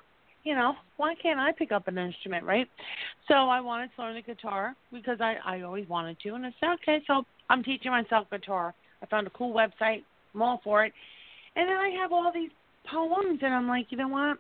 [0.44, 2.68] you know, why can't I pick up an instrument, right?
[3.28, 6.54] So I wanted to learn the guitar because I I always wanted to, and I
[6.60, 8.74] said, okay, so I'm teaching myself guitar.
[9.02, 10.04] I found a cool website.
[10.34, 10.94] I'm all for it,
[11.56, 12.52] and then I have all these
[12.90, 14.38] poems, and I'm like, you know what?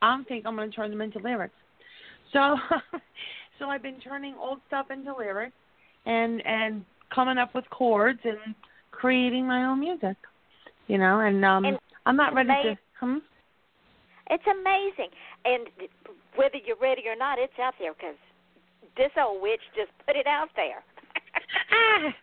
[0.00, 1.54] I think I'm going to turn them into lyrics.
[2.32, 2.56] So,
[3.58, 5.54] so I've been turning old stuff into lyrics,
[6.06, 8.54] and and coming up with chords and
[8.90, 10.16] creating my own music.
[10.88, 12.76] You know, and um and I'm not ready amazing.
[12.76, 13.06] to.
[13.06, 13.18] Hmm?
[14.30, 15.10] It's amazing,
[15.44, 15.66] and
[16.36, 18.16] whether you're ready or not, it's out there because
[18.96, 20.82] this old witch just put it out there.
[21.72, 22.14] ah,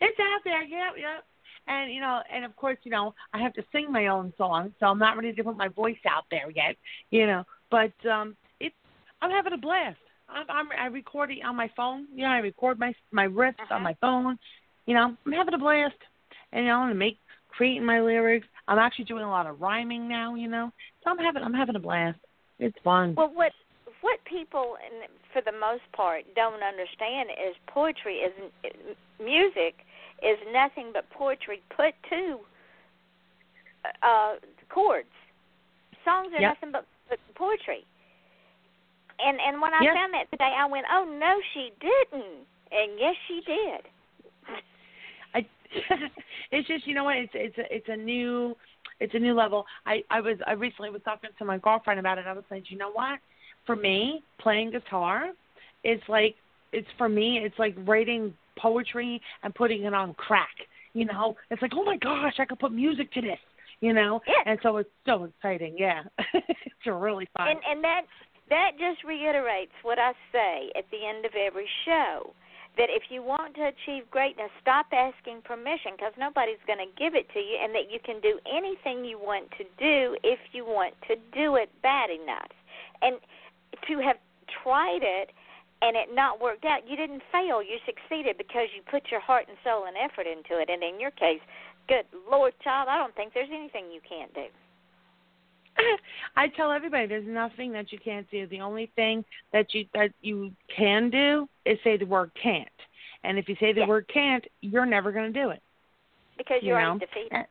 [0.00, 0.62] it's out there.
[0.62, 1.24] Yep, yep.
[1.68, 4.72] And you know, and of course, you know, I have to sing my own song,
[4.78, 6.76] so I'm not ready to put my voice out there yet.
[7.10, 8.74] You know, but um, it's
[9.20, 9.98] I'm having a blast.
[10.28, 12.06] I'm, I'm I record it on my phone.
[12.14, 13.74] You know, I record my my riffs uh-huh.
[13.74, 14.38] on my phone.
[14.86, 15.94] You know, I'm having a blast.
[16.52, 18.46] And you know, and make creating my lyrics.
[18.68, 20.34] I'm actually doing a lot of rhyming now.
[20.34, 20.70] You know,
[21.02, 22.18] so I'm having I'm having a blast.
[22.58, 23.14] It's fun.
[23.16, 23.52] Well, what
[24.00, 28.32] what people, and for the most part, don't understand is poetry is
[29.18, 29.74] music
[30.22, 32.38] is nothing but poetry put to
[34.02, 34.34] uh
[34.68, 35.08] chords.
[36.04, 36.54] Songs are Yep.
[36.54, 37.84] nothing but, but poetry.
[39.18, 39.94] And and when I Yes.
[39.94, 43.82] found that today, I went, "Oh no, she didn't," and yes, she did.
[45.34, 45.46] I
[46.50, 48.56] it's just you know what it's it's a it's a new
[49.00, 49.64] it's a new level.
[49.86, 52.26] I I was I recently was talking to my girlfriend about it.
[52.26, 53.18] I was saying, you know what?
[53.64, 55.30] For me, playing guitar,
[55.82, 56.34] it's like
[56.72, 57.38] it's for me.
[57.38, 60.54] It's like writing poetry and putting it on crack.
[60.92, 63.38] You know, it's like oh my gosh, I could put music to this.
[63.80, 64.42] You know, Yes.
[64.46, 65.74] and so it's so exciting.
[65.78, 66.02] Yeah,
[66.34, 67.48] it's really fun.
[67.48, 68.02] And and that
[68.48, 72.32] that just reiterates what I say at the end of every show
[72.76, 77.14] that if you want to achieve greatness, stop asking permission because nobody's going to give
[77.14, 80.64] it to you, and that you can do anything you want to do if you
[80.64, 82.52] want to do it bad enough.
[83.00, 83.16] And
[83.88, 84.16] to have
[84.62, 85.32] tried it
[85.82, 87.62] and it not worked out, you didn't fail.
[87.62, 90.68] You succeeded because you put your heart and soul and effort into it.
[90.68, 91.40] And in your case,
[91.88, 94.46] good Lord, child, I don't think there's anything you can't do.
[96.36, 98.46] I tell everybody there's nothing that you can't do.
[98.46, 102.68] The only thing that you that you can do is say the word can't.
[103.24, 103.86] And if you say the yeah.
[103.86, 105.62] word can't, you're never going to do it.
[106.38, 106.92] Because you're you're know?
[106.92, 107.46] undefeated.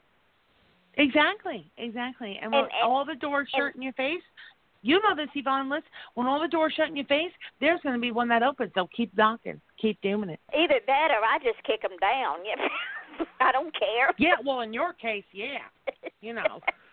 [0.98, 2.40] Exactly, exactly.
[2.42, 4.22] And, And- when and- all the doors shut in your face,
[4.82, 5.86] you know this, Yvonne List.
[6.14, 8.72] When all the doors shut in your face, there's going to be one that opens.
[8.76, 10.40] So keep knocking, keep doing it.
[10.56, 12.38] Either that or I just kick them down.
[13.42, 14.14] I don't care.
[14.20, 15.58] Yeah, well, in your case, yeah,
[16.22, 16.62] you know.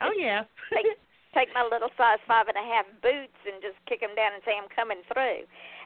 [0.00, 0.44] Oh yeah.
[0.74, 0.86] take,
[1.34, 4.42] take my little size five and a half boots and just kick them down and
[4.44, 5.44] say I'm coming through.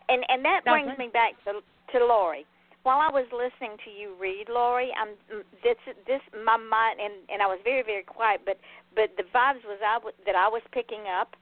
[0.08, 0.98] And and that brings it.
[0.98, 1.60] me back to
[1.92, 2.46] to Lori.
[2.82, 5.14] While I was listening to you read, Lori, I'm
[5.62, 8.58] this this my mind and and I was very very quiet, but
[8.94, 11.36] but the vibes was I that I was picking up.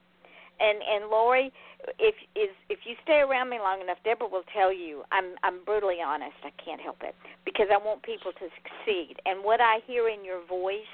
[0.61, 1.51] And and Lori,
[1.97, 5.65] if is if you stay around me long enough, Deborah will tell you I'm I'm
[5.65, 6.37] brutally honest.
[6.43, 9.17] I can't help it because I want people to succeed.
[9.25, 10.93] And what I hear in your voice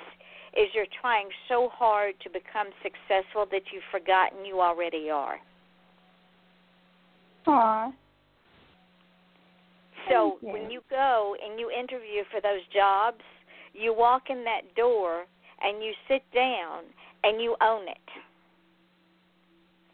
[0.58, 5.38] is you're trying so hard to become successful that you've forgotten you already are.
[7.46, 7.92] Aw.
[10.10, 10.50] So you.
[10.50, 13.22] when you go and you interview for those jobs,
[13.74, 15.26] you walk in that door
[15.62, 16.84] and you sit down
[17.24, 17.98] and you own it.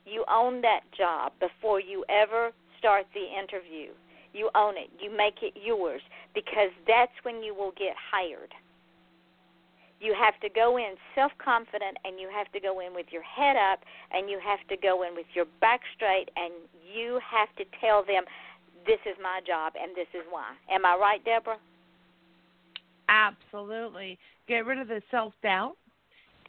[0.06, 3.92] You own that job before you ever start the interview.
[4.34, 4.90] You own it.
[5.00, 6.02] You make it yours
[6.34, 8.54] because that's when you will get hired.
[10.04, 13.24] You have to go in self confident and you have to go in with your
[13.24, 13.80] head up
[14.12, 16.52] and you have to go in with your back straight and
[16.94, 18.24] you have to tell them
[18.86, 20.52] this is my job and this is why.
[20.70, 21.58] Am I right, Deborah?
[23.08, 24.20] Absolutely.
[24.48, 25.78] Get rid of the self doubt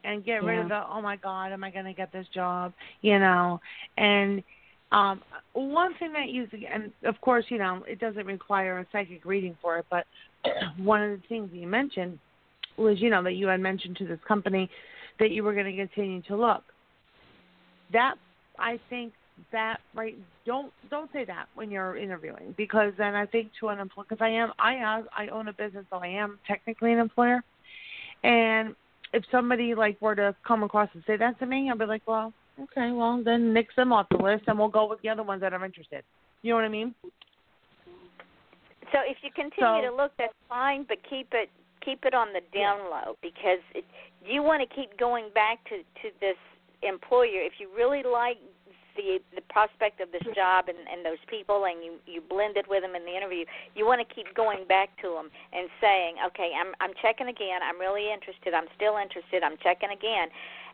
[0.03, 2.73] and get rid of the oh my god, am I going to get this job?
[3.03, 3.61] You know,
[3.97, 4.43] and
[4.91, 9.25] um one thing that you and of course, you know, it doesn't require a psychic
[9.25, 10.07] reading for it, but
[10.77, 12.19] one of the things you mentioned
[12.77, 14.71] was, you know, that you had mentioned to this company
[15.19, 16.63] that you were going to continue to look.
[17.93, 18.15] That
[18.59, 19.13] I think
[19.53, 23.81] that right don't don't say that when you're interviewing because then I think to an
[23.81, 26.99] employer because I am I have, I own a business so I am technically an
[26.99, 27.43] employer.
[28.23, 28.75] And
[29.13, 32.03] if somebody like were to come across and say that to me I'd be like
[32.07, 35.23] well okay well then nix them off the list and we'll go with the other
[35.23, 36.05] ones that are interested.
[36.43, 36.95] You know what I mean?
[38.93, 41.51] So if you continue So- to look, that's fine, but keep it
[41.85, 43.85] keep it on the down low because it,
[44.25, 46.37] you want to keep going back to to this
[46.83, 47.43] employer.
[47.43, 48.39] If you really like
[48.97, 52.83] the the prospect of this job and and those people and you you blended with
[52.83, 53.45] them in the interview
[53.75, 57.61] you want to keep going back to them and saying okay i'm i'm checking again.
[57.63, 58.55] I'm really interested.
[58.55, 59.43] I'm still interested.
[59.43, 60.29] I'm checking again.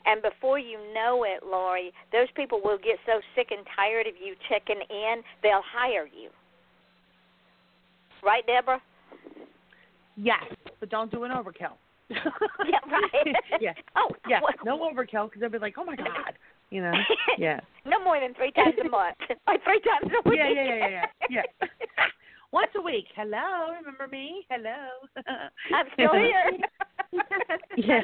[0.06, 4.14] And before you know it lori those people will get so sick and tired of
[4.20, 6.30] you checking in they'll hire you.
[8.22, 8.82] Right deborah
[10.22, 10.44] yes
[10.78, 11.76] but don't do an overkill
[12.10, 16.34] yeah right yeah oh yeah well, no overkill because they'll be like oh my god
[16.70, 16.92] you know
[17.38, 20.64] yeah no more than three times a month or three times a week Yeah, yeah,
[20.64, 21.42] yeah, yeah, yeah.
[21.60, 22.06] yeah.
[22.52, 23.04] Once a week.
[23.14, 24.44] Hello, remember me?
[24.50, 24.88] Hello.
[25.72, 26.58] i'm still here
[27.76, 28.00] yeah.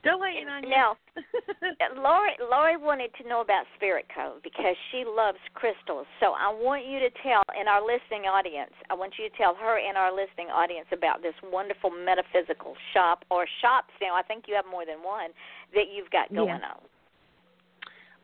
[0.00, 0.70] Still waiting on you.
[0.70, 0.96] Now,
[1.96, 6.06] Lori, Lori wanted to know about Spirit Cove because she loves crystals.
[6.20, 9.54] So I want you to tell in our listening audience, I want you to tell
[9.54, 13.92] her and our listening audience about this wonderful metaphysical shop or shops.
[14.00, 15.30] Now I think you have more than one
[15.74, 16.70] that you've got going Yeah.
[16.72, 16.80] on.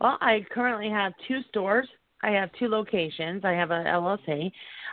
[0.01, 1.89] Well, I currently have two stores.
[2.23, 3.45] I have two locations.
[3.45, 4.51] I have a LLC.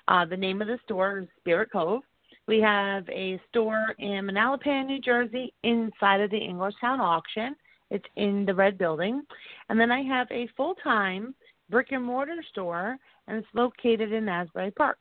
[0.08, 2.04] Uh, the name of the store is Spirit Cove.
[2.48, 7.56] We have a store in Manalapan, New Jersey, inside of the Englishtown auction.
[7.90, 9.22] It's in the red building.
[9.70, 11.36] And then I have a full time
[11.70, 12.98] brick and mortar store,
[13.28, 14.98] and it's located in Asbury Park.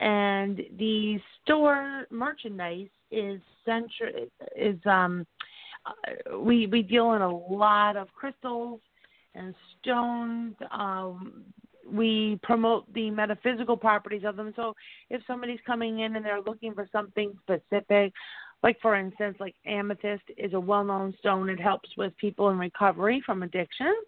[0.00, 4.26] And the store merchandise is central
[4.56, 5.26] is um
[5.84, 8.80] uh, we we deal in a lot of crystals
[9.34, 10.54] and stones.
[10.70, 11.44] Um,
[11.90, 14.52] we promote the metaphysical properties of them.
[14.56, 14.74] So
[15.10, 18.12] if somebody's coming in and they're looking for something specific,
[18.62, 21.48] like for instance, like amethyst is a well-known stone.
[21.48, 24.06] It helps with people in recovery from addictions.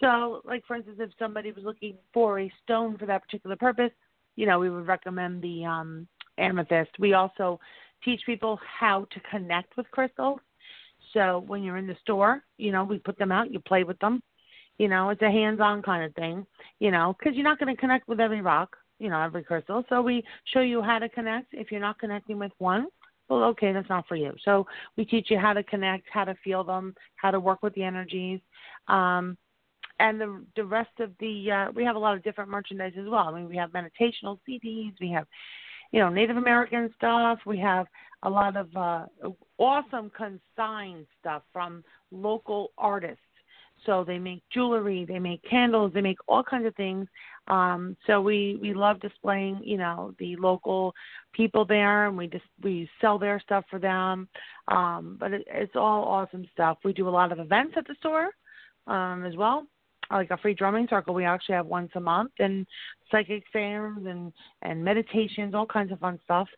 [0.00, 3.92] So, like for instance, if somebody was looking for a stone for that particular purpose,
[4.34, 6.08] you know, we would recommend the um,
[6.38, 6.90] amethyst.
[6.98, 7.60] We also
[8.04, 10.40] teach people how to connect with crystals.
[11.12, 13.98] So when you're in the store, you know, we put them out, you play with
[14.00, 14.22] them,
[14.78, 16.46] You know, it's a hands-on kind of thing.
[16.78, 19.84] You know, because you're not going to connect with every rock, you know, every crystal.
[19.88, 21.48] So we show you how to connect.
[21.52, 22.86] If you're not connecting with one,
[23.28, 24.34] well, okay, that's not for you.
[24.44, 24.66] So
[24.96, 27.82] we teach you how to connect, how to feel them, how to work with the
[27.82, 28.40] energies.
[28.88, 29.38] Um,
[29.98, 33.08] and the the rest of the uh, we have a lot of different merchandise as
[33.08, 33.28] well.
[33.28, 35.26] I mean, we have meditational CDs, we have
[35.92, 37.86] you know Native American stuff, we have
[38.24, 39.06] a lot of uh,
[39.58, 43.22] awesome consigned stuff from local artists.
[43.86, 47.06] So they make jewelry, they make candles, they make all kinds of things.
[47.48, 50.94] Um, so we we love displaying, you know, the local
[51.32, 54.28] people there, and we just we sell their stuff for them.
[54.68, 56.78] Um, but it, it's all awesome stuff.
[56.84, 58.30] We do a lot of events at the store
[58.86, 59.66] um, as well
[60.10, 62.66] like a free drumming circle we actually have once a month and
[63.10, 66.48] psychic fairs and and meditations all kinds of fun stuff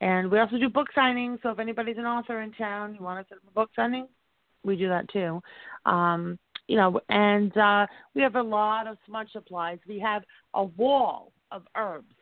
[0.00, 3.20] and we also do book signings so if anybody's an author in town you want
[3.20, 4.06] to set up a book signing
[4.64, 5.40] we do that too
[5.86, 6.38] um
[6.68, 10.22] you know and uh we have a lot of smudge supplies we have
[10.54, 12.14] a wall of herbs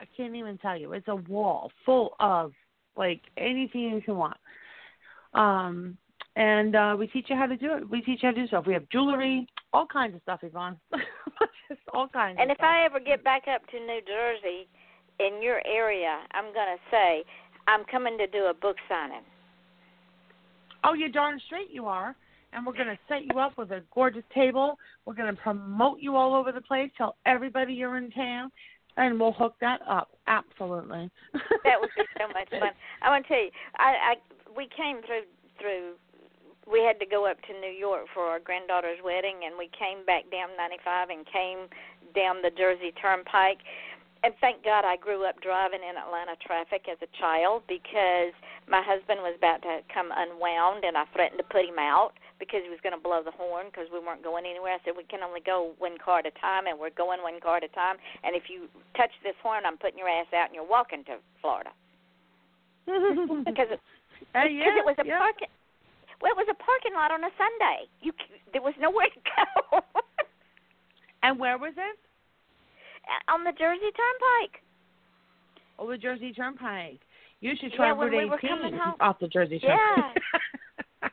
[0.00, 2.52] i can't even tell you it's a wall full of
[2.96, 4.36] like anything you can want
[5.34, 5.96] um
[6.36, 7.90] and uh, we teach you how to do it.
[7.90, 8.64] We teach you how to do stuff.
[8.64, 10.78] We have jewelry, all kinds of stuff, Yvonne.
[11.68, 12.38] Just all kinds.
[12.40, 12.68] And if stuff.
[12.70, 14.68] I ever get back up to New Jersey,
[15.20, 17.24] in your area, I'm gonna say
[17.68, 19.22] I'm coming to do a book signing.
[20.82, 22.16] Oh, you're darn straight you are.
[22.52, 24.78] And we're going to set you up with a gorgeous table.
[25.04, 26.90] We're going to promote you all over the place.
[26.96, 28.50] Tell everybody you're in town,
[28.96, 30.10] and we'll hook that up.
[30.26, 31.10] Absolutely.
[31.32, 32.70] that would be so much fun.
[33.02, 34.14] I want to tell you, I, I
[34.56, 35.22] we came through
[35.60, 35.94] through
[36.70, 40.04] we had to go up to New York for our granddaughter's wedding, and we came
[40.06, 41.66] back down 95 and came
[42.14, 43.58] down the Jersey Turnpike.
[44.22, 48.36] And thank God I grew up driving in Atlanta traffic as a child because
[48.68, 52.60] my husband was about to come unwound, and I threatened to put him out because
[52.60, 54.76] he was going to blow the horn because we weren't going anywhere.
[54.76, 57.40] I said we can only go one car at a time, and we're going one
[57.40, 57.96] car at a time.
[58.20, 61.16] And if you touch this horn, I'm putting your ass out, and you're walking to
[61.40, 61.72] Florida
[63.48, 63.80] because it,
[64.36, 65.16] uh, yeah, it was a yeah.
[65.16, 65.48] parking
[66.20, 67.88] well, it was a parking lot on a Sunday.
[68.04, 68.12] You
[68.52, 69.80] there was nowhere to go.
[71.22, 71.96] and where was it?
[73.28, 74.62] On the Jersey Turnpike.
[75.78, 77.00] Oh, the Jersey Turnpike.
[77.40, 79.76] You should try yeah, Route we were 18 off the Jersey Yeah.
[79.76, 81.12] Turnpike.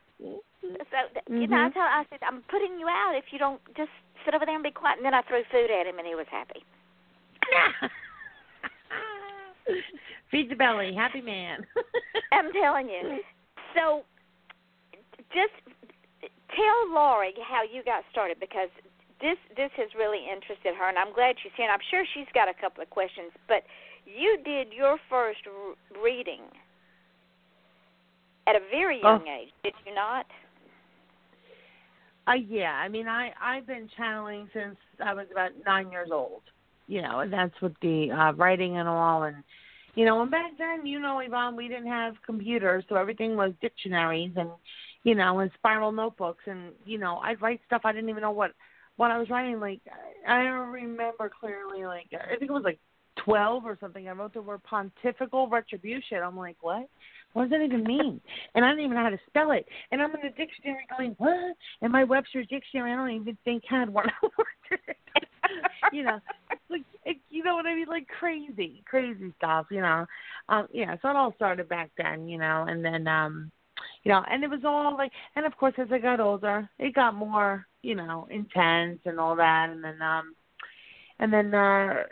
[0.60, 1.74] So th- you know, I Mhm.
[1.74, 3.90] told I said I'm putting you out if you don't just
[4.24, 4.98] sit over there and be quiet.
[4.98, 6.62] And then I threw food at him, and he was happy.
[10.30, 11.64] Feed the belly, happy man.
[12.32, 13.20] I'm telling you.
[13.74, 14.04] So,
[15.32, 15.52] just
[16.54, 18.68] tell Laurie how you got started because
[19.20, 21.66] this this has really interested her, and I'm glad she's here.
[21.66, 23.32] And I'm sure she's got a couple of questions.
[23.48, 23.64] But
[24.06, 26.42] you did your first r- reading
[28.46, 29.16] at a very Oh.
[29.16, 30.26] young age, did you not?
[32.26, 36.42] Uh, yeah, I mean, I I've been channeling since I was about nine years old.
[36.86, 39.36] You know, and that's with the uh, writing and all, and
[39.94, 43.52] you know, and back then, you know, Yvonne, we didn't have computers, so everything was
[43.60, 44.48] dictionaries and
[45.04, 48.30] you know, and spiral notebooks, and you know, I'd write stuff I didn't even know
[48.30, 48.52] what
[48.98, 49.58] what I was writing.
[49.58, 49.80] Like
[50.26, 51.86] I don't remember clearly.
[51.86, 52.78] Like I think it was like
[53.24, 54.06] twelve or something.
[54.06, 56.18] I wrote the word pontifical retribution.
[56.22, 56.86] I'm like, what?
[57.32, 58.20] What does that even mean?
[58.54, 59.66] And I don't even know how to spell it.
[59.92, 61.56] And I'm in the dictionary going, what?
[61.82, 64.06] And my Webster's dictionary, I don't even think had one
[65.92, 66.18] you know,
[66.70, 66.82] like
[67.30, 69.66] you know what I mean, like crazy, crazy stuff.
[69.70, 70.06] You know,
[70.48, 70.96] um, yeah.
[71.00, 73.50] So it all started back then, you know, and then, um,
[74.04, 76.94] you know, and it was all like, and of course, as I got older, it
[76.94, 80.34] got more, you know, intense and all that, and then, um,
[81.18, 81.54] and then.
[81.54, 82.04] uh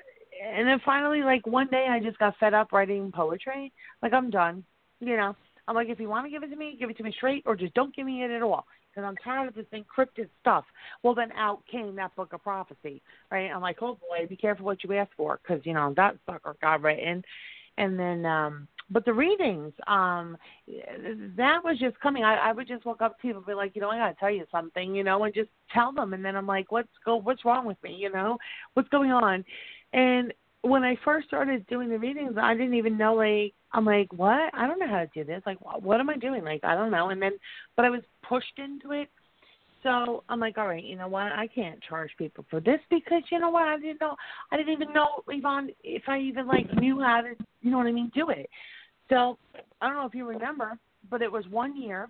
[0.54, 3.72] and then finally, like one day, I just got fed up writing poetry.
[4.02, 4.64] Like I'm done.
[5.00, 5.34] You know,
[5.66, 7.42] I'm like, if you want to give it to me, give it to me straight,
[7.46, 8.66] or just don't give me it at all.
[8.90, 10.66] Because I'm tired of this encrypted stuff.
[11.02, 13.00] Well, then out came that book of prophecy,
[13.30, 13.50] right?
[13.50, 16.54] I'm like, oh boy, be careful what you ask for, because you know that sucker
[16.60, 17.24] got written.
[17.78, 20.36] And then, um but the readings, um
[21.36, 22.24] that was just coming.
[22.24, 24.16] I, I would just walk up to people and be like, you know, I gotta
[24.18, 26.12] tell you something, you know, and just tell them.
[26.12, 27.16] And then I'm like, what's go?
[27.16, 27.94] What's wrong with me?
[27.94, 28.38] You know,
[28.74, 29.44] what's going on?
[29.92, 30.32] And
[30.62, 34.50] when I first started doing the readings, I didn't even know like I'm like, what?
[34.54, 35.42] I don't know how to do this.
[35.44, 36.44] Like, what, what am I doing?
[36.44, 37.10] Like, I don't know.
[37.10, 37.32] And then,
[37.76, 39.08] but I was pushed into it.
[39.82, 41.30] So I'm like, all right, you know what?
[41.30, 43.68] I can't charge people for this because you know what?
[43.68, 44.16] I didn't know.
[44.50, 47.86] I didn't even know Yvonne if I even like knew how to, you know what
[47.86, 48.48] I mean, do it.
[49.08, 49.38] So
[49.80, 50.78] I don't know if you remember,
[51.10, 52.08] but it was one year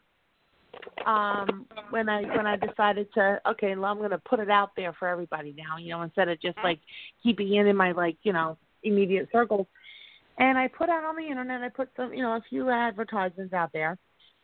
[1.06, 4.70] um when I when I decided to okay, well, I'm going to put it out
[4.76, 6.80] there for everybody now, you know, instead of just like
[7.22, 9.66] keeping it in my like, you know, immediate circles.
[10.38, 13.54] And I put out on the internet, I put some, you know, a few advertisements
[13.54, 13.96] out there,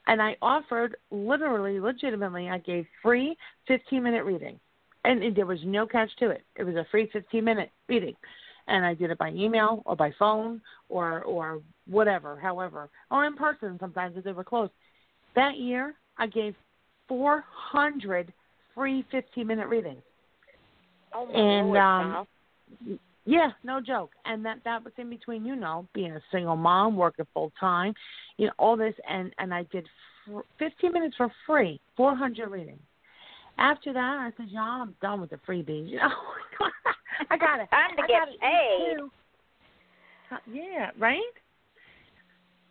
[0.06, 3.36] and I offered literally, legitimately, I gave free
[3.68, 4.58] 15 minute reading.
[5.04, 6.44] and it, there was no catch to it.
[6.56, 8.16] It was a free 15 minute reading,
[8.68, 13.34] and I did it by email or by phone or or whatever, however, or in
[13.34, 14.70] person sometimes if they were close.
[15.34, 16.54] That year, I gave
[17.08, 18.32] 400
[18.74, 20.02] free 15 minute readings.
[21.14, 22.26] Oh my and Lord, um
[22.86, 22.98] Val.
[23.26, 24.12] yeah, no joke.
[24.24, 27.94] And that that was in between, you know, being a single mom, working full time,
[28.38, 29.86] you know, all this, and and I did
[30.24, 32.80] fr- 15 minutes for free, 400 readings.
[33.58, 36.10] After that, I said, "Yeah, I'm done with the freebies." You know,
[37.30, 37.70] I got it.
[37.70, 38.96] Time to I get gotta eat paid.
[40.30, 41.20] Uh, Yeah, right.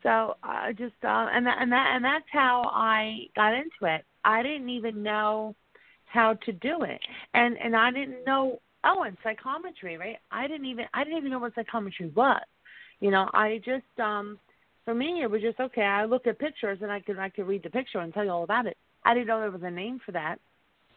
[0.04, 4.04] So I just uh, and that, and that and that's how I got into it.
[4.26, 5.56] I didn't even know
[6.06, 7.00] how to do it,
[7.34, 8.60] and and I didn't know.
[8.84, 10.18] Oh, and psychometry, right?
[10.32, 12.42] I didn't even I didn't even know what psychometry was.
[13.00, 14.40] You know, I just um
[14.86, 15.84] for me it was just okay.
[15.84, 18.32] I look at pictures and I could I could read the picture and tell you
[18.32, 18.78] all about it.
[19.06, 20.38] I didn't know there was a name for that.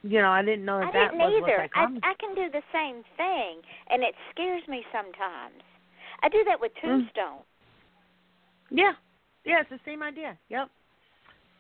[0.05, 1.69] You know, I didn't know that I that didn't was either.
[1.75, 1.85] I.
[2.05, 5.65] I can do the same thing, and it scares me sometimes.
[6.23, 7.09] I do that with Mm.
[8.71, 8.93] Yeah,
[9.45, 10.37] yeah, it's the same idea.
[10.51, 10.69] Yep.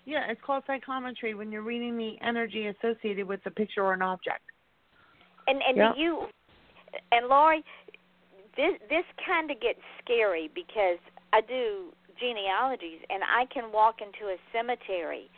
[0.05, 4.03] Yeah, it's called psychometry when you're reading the energy associated with a picture or an
[4.03, 4.43] object.
[5.49, 5.97] And and Yep.
[5.97, 6.29] you
[7.13, 7.65] and Lori,
[8.57, 10.99] this this kind of gets scary because
[11.33, 15.31] I do genealogies and I can walk into a cemetery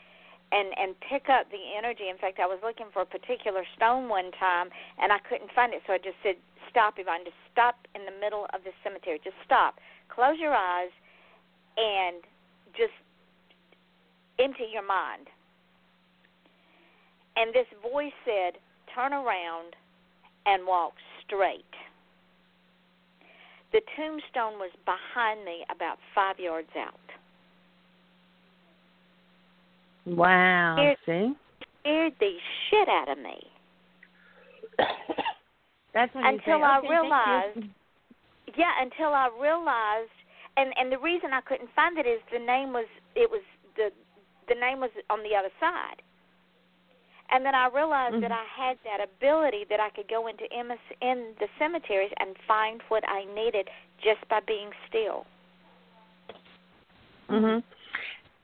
[0.53, 2.09] and and pick up the energy.
[2.09, 5.75] In fact, I was looking for a particular stone one time and I couldn't find
[5.75, 6.37] it, so I just said,
[6.71, 7.25] "Stop, Yvonne!
[7.25, 9.21] Just stop in the middle of the cemetery.
[9.23, 9.81] Just stop.
[10.09, 10.91] Close your eyes
[11.77, 12.23] and
[12.77, 12.95] just
[14.39, 15.29] empty your mind."
[17.37, 18.59] And this voice said,
[18.95, 19.77] "Turn around
[20.47, 20.95] and walk
[21.25, 21.65] straight."
[23.73, 27.06] The tombstone was behind me about five yards out.
[30.07, 30.77] Wow.
[30.79, 31.35] Here- See?
[31.81, 32.39] Scared the
[32.71, 33.51] shit out of me.
[35.93, 37.03] That's when you Until say, I okay, thank you.
[37.03, 37.69] realized-
[38.57, 40.11] Yeah, until I realized,
[40.57, 43.43] and and the reason I couldn't find it is the name was it was
[43.77, 43.93] the
[44.49, 46.03] the name was on the other side.
[47.31, 48.39] And then I realized that Mhm.
[48.39, 52.81] I had that ability that I could go into MS in the cemeteries and find
[52.89, 55.27] what I needed just by being still.
[57.29, 57.65] Mhm.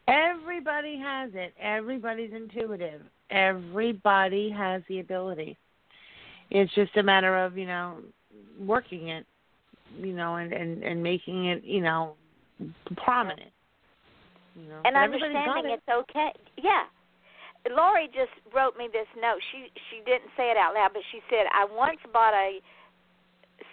[0.09, 1.55] Everybody has it.
[1.61, 3.03] Everybody's intuitive.
[3.31, 5.57] Everybody has the ability.
[6.51, 7.99] It's just a matter of, you know,
[8.61, 9.27] working it,
[9.99, 12.15] you know, and and and making it, you know,
[12.97, 13.51] prominent.
[14.55, 15.81] You know, and but everybody's got understanding it.
[15.87, 16.33] it's okay.
[16.63, 16.85] Yeah.
[17.71, 19.39] Lori just wrote me this note.
[19.53, 22.59] She she didn't say it out loud, but she said, "I once bought a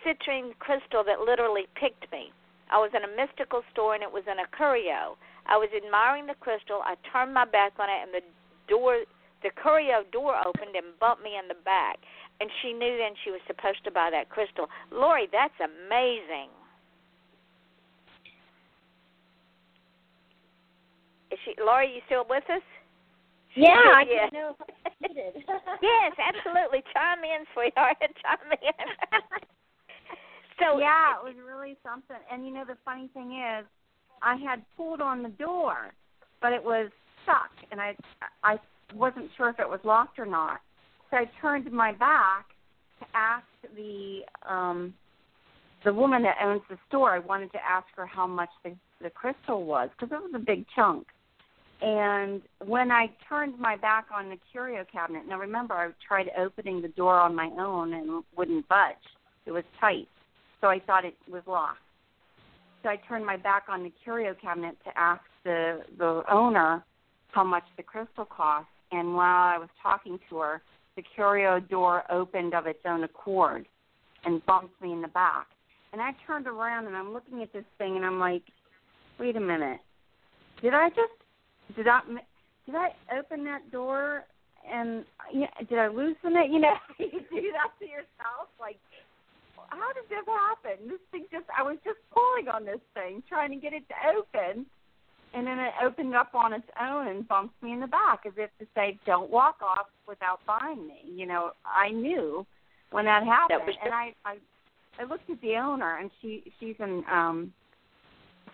[0.05, 2.31] citrine crystal that literally picked me.
[2.69, 5.17] I was in a mystical store and it was in a curio.
[5.45, 6.81] I was admiring the crystal.
[6.85, 8.23] I turned my back on it and the
[8.69, 9.01] door
[9.41, 11.97] the curio door opened and bumped me in the back.
[12.41, 14.67] And she knew then she was supposed to buy that crystal.
[14.91, 16.51] Lori, that's amazing.
[21.31, 22.61] Is she Lori, you still with us?
[23.55, 24.29] Yeah, I Yeah.
[24.31, 24.55] know
[25.01, 26.83] yes, absolutely.
[26.93, 27.97] Chime in, sweetheart.
[28.21, 29.19] Chime in.
[30.59, 32.17] so yeah, it was really something.
[32.31, 33.65] And you know, the funny thing is,
[34.21, 35.93] I had pulled on the door,
[36.41, 36.89] but it was
[37.23, 37.95] stuck, and I
[38.43, 38.59] I
[38.93, 40.59] wasn't sure if it was locked or not.
[41.11, 42.45] So I turned my back
[42.99, 43.45] to ask
[43.75, 44.93] the um
[45.85, 47.11] the woman that owns the store.
[47.11, 50.39] I wanted to ask her how much the the crystal was because it was a
[50.39, 51.07] big chunk.
[51.81, 56.81] And when I turned my back on the curio cabinet, now remember I tried opening
[56.81, 58.95] the door on my own and wouldn't budge.
[59.45, 60.09] It was tight,
[60.61, 61.79] so I thought it was locked.
[62.83, 66.83] So I turned my back on the curio cabinet to ask the the owner
[67.29, 68.67] how much the crystal cost.
[68.91, 70.61] And while I was talking to her,
[70.95, 73.67] the curio door opened of its own accord
[74.25, 75.47] and bumped me in the back.
[75.93, 78.43] And I turned around and I'm looking at this thing and I'm like,
[79.19, 79.79] wait a minute,
[80.61, 82.01] did I just did I
[82.65, 84.23] did I open that door
[84.71, 85.03] and
[85.33, 86.51] yeah, did I loosen it?
[86.51, 88.49] You know, you do that to yourself.
[88.59, 88.77] Like,
[89.69, 90.87] how did this happen?
[90.89, 93.95] This thing just I was just pulling on this thing, trying to get it to
[94.17, 94.65] open,
[95.33, 98.33] and then it opened up on its own and bumped me in the back, as
[98.37, 102.45] if to say, "Don't walk off without buying me." You know, I knew
[102.91, 104.37] when that happened, was and I I
[104.99, 107.53] I looked at the owner, and she she's an um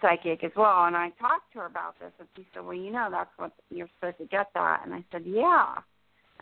[0.01, 2.91] psychic as well, and I talked to her about this, and she said, "Well, you
[2.91, 5.76] know, that's what you're supposed to get that," and I said, "Yeah,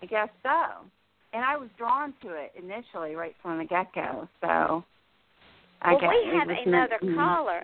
[0.02, 0.86] I guess so."
[1.34, 4.28] And I was drawn to it initially, right from the get go.
[4.42, 4.84] So
[5.82, 7.64] I well, guess we have another meant- caller.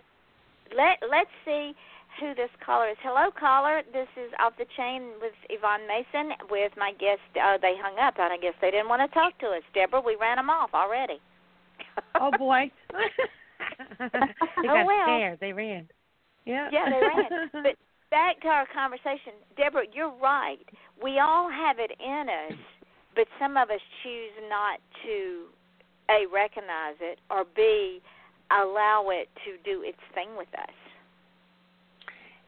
[0.75, 1.73] Let Let's see
[2.19, 2.97] who this caller is.
[3.01, 3.81] Hello, caller.
[3.93, 7.21] This is off the chain with Yvonne Mason with my guest.
[7.37, 9.63] Uh, they hung up, and I guess they didn't want to talk to us.
[9.73, 11.21] Deborah, we ran them off already.
[12.19, 12.71] oh boy.
[13.99, 15.05] they got oh, well.
[15.05, 15.39] scared.
[15.39, 15.87] They ran.
[16.45, 16.69] Yeah.
[16.71, 17.49] Yeah, they ran.
[17.63, 17.75] but
[18.09, 20.65] back to our conversation, Deborah, you're right.
[21.01, 22.57] We all have it in us,
[23.19, 25.47] but some of us choose not to
[26.09, 27.99] a recognize it or b
[28.49, 30.69] allow it to do its thing with us.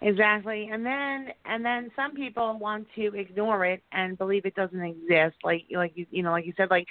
[0.01, 0.69] Exactly.
[0.71, 5.35] And then and then some people want to ignore it and believe it doesn't exist.
[5.43, 6.87] Like like you you know, like you said, like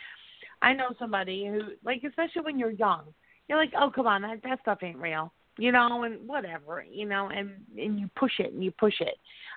[0.60, 3.04] I know somebody who like especially when you're young,
[3.48, 5.32] you're like, Oh come on, that that stuff ain't real.
[5.56, 9.16] You know, and whatever, you know, and and you push it and you push it.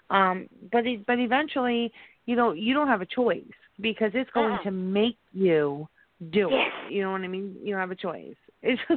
[0.09, 1.91] Um but it, but eventually,
[2.25, 3.43] you know, you don't have a choice
[3.81, 4.63] because it's going uh-uh.
[4.63, 5.87] to make you
[6.31, 6.71] do yes.
[6.87, 6.93] it.
[6.93, 7.55] You know what I mean?
[7.61, 8.35] You don't have a choice.
[8.61, 8.81] It's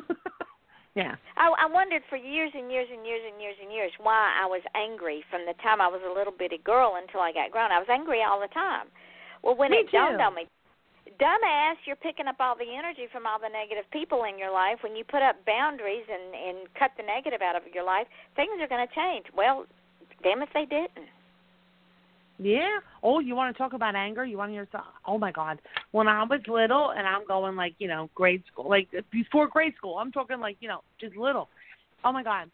[0.96, 1.12] Yeah.
[1.36, 4.48] I, I wondered for years and years and years and years and years why I
[4.48, 7.68] was angry from the time I was a little bitty girl until I got grown.
[7.68, 8.88] I was angry all the time.
[9.44, 10.48] Well, when me it dawned on me,
[11.20, 14.80] dumbass, you're picking up all the energy from all the negative people in your life.
[14.80, 18.56] When you put up boundaries and and cut the negative out of your life, things
[18.56, 19.28] are going to change.
[19.36, 19.68] Well,
[20.24, 21.12] damn if they didn't.
[22.39, 22.78] Yeah.
[23.03, 24.24] Oh, you want to talk about anger?
[24.24, 24.82] You want to hear some?
[25.07, 25.61] Oh my God.
[25.93, 29.74] When I was little, and I'm going like you know grade school, like before grade
[29.76, 31.49] school, I'm talking like you know just little.
[32.05, 32.51] Oh my God.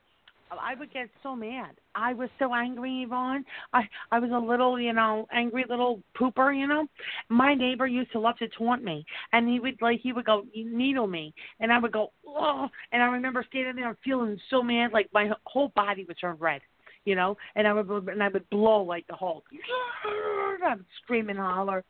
[0.61, 1.71] I would get so mad.
[1.95, 3.45] I was so angry, Yvonne.
[3.73, 6.87] I I was a little, you know, angry little pooper, you know.
[7.31, 10.45] My neighbor used to love to taunt me, and he would like he would go
[10.55, 14.93] needle me, and I would go oh, and I remember standing there feeling so mad,
[14.93, 16.61] like my whole body would turn red
[17.05, 19.45] you know, and I would and I would blow like the Hulk.
[20.65, 21.83] I would scream and holler,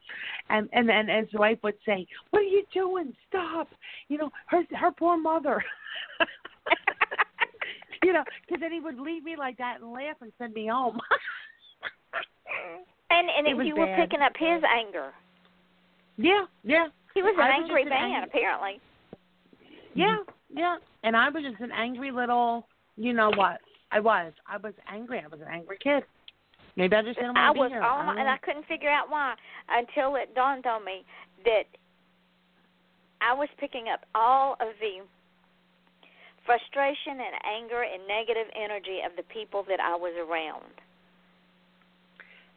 [0.49, 3.13] and and and his wife would say, "What are you doing?
[3.29, 3.69] Stop!"
[4.09, 5.63] You know, her her poor mother.
[8.03, 10.67] you know, because then he would leave me like that and laugh and send me
[10.69, 10.99] home.
[13.11, 15.13] and and It was you were picking up his anger.
[16.17, 18.81] yeah, yeah, He was an I was angry an man, ang- apparently.
[19.95, 20.17] yeah,
[20.55, 20.77] yeah.
[21.05, 23.59] And I was just an angry little, you know what?
[23.93, 24.33] I was.
[24.47, 25.21] I was angry.
[25.21, 26.03] I was an angry kid.
[26.77, 27.83] Maybe I just didn't want to was be here.
[27.83, 28.29] all I and.
[28.29, 29.35] I couldn't figure out why
[29.69, 31.05] until it dawned on me
[31.45, 31.65] that
[33.21, 35.05] I was picking up all of the
[36.47, 40.73] frustration and anger and negative energy of the people that I was around.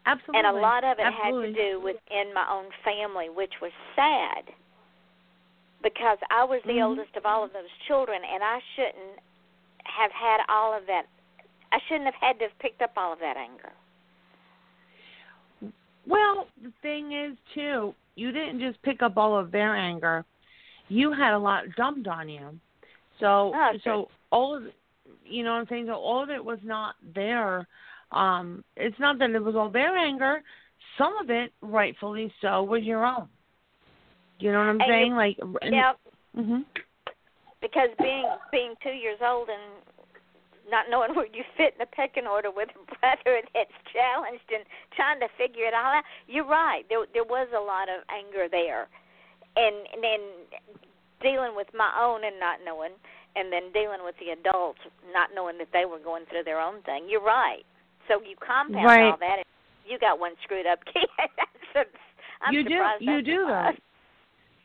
[0.06, 0.38] Absolutely.
[0.38, 1.48] And a lot of it Absolutely.
[1.50, 4.44] had to do within my own family, which was sad
[5.82, 6.84] because I was the Mhm.
[6.86, 9.18] oldest of all of those children, and I shouldn't
[9.84, 11.06] have had all of that.
[11.76, 13.70] I shouldn't have had to have picked up all of that anger.
[16.08, 20.24] Well, the thing is, too, you didn't just pick up all of their anger.
[20.88, 22.58] You had a lot dumped on you.
[23.20, 24.62] So, Oh, so all of,
[25.24, 25.86] you know what I'm saying?
[25.88, 27.66] So all of it was not there.
[28.10, 30.42] Um, it's not that it was all their anger.
[30.96, 33.28] Some of it, rightfully so, was your own.
[34.38, 35.14] You know what I'm And you- saying?
[35.14, 35.92] like, Yeah,
[36.34, 36.60] hmm
[37.60, 39.82] because being being two years old and
[40.70, 44.64] not knowing where you fit in the pecking order with a brother that's challenged and
[44.94, 46.04] trying to figure it all out.
[46.26, 46.82] You're right.
[46.88, 48.88] There there was a lot of anger there,
[49.56, 50.20] and and then
[51.22, 52.92] dealing with my own and not knowing,
[53.34, 54.80] and then dealing with the adults
[55.12, 57.06] not knowing that they were going through their own thing.
[57.08, 57.64] You're right.
[58.08, 59.10] So you compound Right.
[59.10, 59.46] all that, and
[59.86, 61.08] you got one screwed up kid.
[61.18, 61.98] That's a-
[62.44, 63.70] I'm you do, you do though.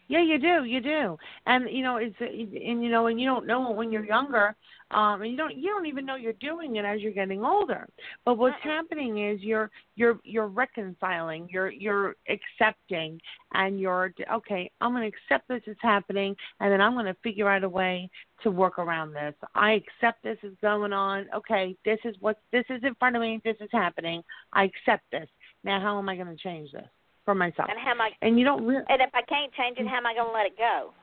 [0.08, 3.48] Yeah, you do, you do, and you know it's and you know and you don't
[3.48, 4.56] know it when you're younger,
[4.94, 7.88] um, and you don't you don't even know you're doing it as you're getting older.
[8.26, 8.76] But what's Mm-mm.
[8.76, 13.20] happening is you're you're you're reconciling, you're you're accepting,
[13.54, 14.70] and you're okay.
[14.82, 17.70] I'm going to accept this is happening, and then I'm going to figure out a
[17.70, 18.10] way
[18.44, 19.34] to work around this.
[19.56, 21.28] I accept this is going on.
[21.36, 23.42] Okay, this is what this is in front of me.
[23.44, 24.24] This is happening.
[24.54, 25.28] I accept this.
[25.64, 26.88] Now, how am I going to change this
[27.24, 27.70] for myself?
[27.70, 28.10] And how am I?
[28.22, 30.34] And you don't really And if I can't change it, how am I going to
[30.34, 30.94] let it go?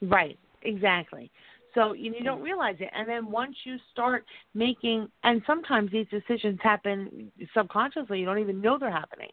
[0.00, 1.30] Right, exactly.
[1.74, 6.06] So you, you don't realize it, and then once you start making, and sometimes these
[6.10, 8.20] decisions happen subconsciously.
[8.20, 9.30] You don't even know they're happening,